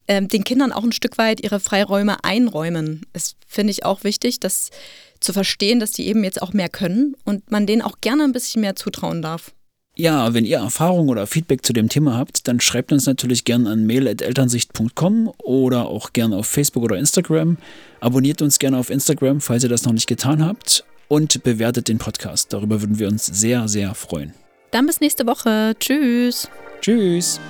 ähm, 0.08 0.28
den 0.28 0.44
Kindern 0.44 0.72
auch 0.72 0.82
ein 0.82 0.92
Stück 0.92 1.18
weit 1.18 1.42
ihre 1.42 1.60
Freiräume 1.60 2.24
einräumen. 2.24 3.04
Das 3.12 3.36
finde 3.46 3.72
ich 3.72 3.84
auch 3.84 4.02
wichtig, 4.02 4.40
dass 4.40 4.70
zu 5.20 5.34
verstehen, 5.34 5.78
dass 5.78 5.90
die 5.90 6.06
eben 6.06 6.24
jetzt 6.24 6.40
auch 6.40 6.54
mehr 6.54 6.70
können 6.70 7.16
und 7.26 7.50
man 7.50 7.66
denen 7.66 7.82
auch 7.82 8.00
gerne 8.00 8.24
ein 8.24 8.32
bisschen 8.32 8.62
mehr 8.62 8.76
zutrauen 8.76 9.20
darf. 9.20 9.52
Ja, 9.98 10.34
wenn 10.34 10.44
ihr 10.44 10.58
Erfahrung 10.58 11.08
oder 11.08 11.26
Feedback 11.26 11.64
zu 11.64 11.72
dem 11.72 11.88
Thema 11.88 12.18
habt, 12.18 12.46
dann 12.48 12.60
schreibt 12.60 12.92
uns 12.92 13.06
natürlich 13.06 13.44
gerne 13.44 13.70
an 13.70 13.86
mail.elternsicht.com 13.86 15.32
oder 15.38 15.86
auch 15.86 16.12
gerne 16.12 16.36
auf 16.36 16.46
Facebook 16.46 16.82
oder 16.82 16.98
Instagram. 16.98 17.56
Abonniert 18.00 18.42
uns 18.42 18.58
gerne 18.58 18.76
auf 18.76 18.90
Instagram, 18.90 19.40
falls 19.40 19.62
ihr 19.62 19.70
das 19.70 19.84
noch 19.86 19.94
nicht 19.94 20.06
getan 20.06 20.44
habt. 20.44 20.84
Und 21.08 21.42
bewertet 21.44 21.88
den 21.88 21.96
Podcast. 21.96 22.52
Darüber 22.52 22.82
würden 22.82 22.98
wir 22.98 23.08
uns 23.08 23.24
sehr, 23.24 23.68
sehr 23.68 23.94
freuen. 23.94 24.34
Dann 24.70 24.86
bis 24.86 25.00
nächste 25.00 25.26
Woche. 25.26 25.74
Tschüss. 25.78 26.50
Tschüss. 26.82 27.40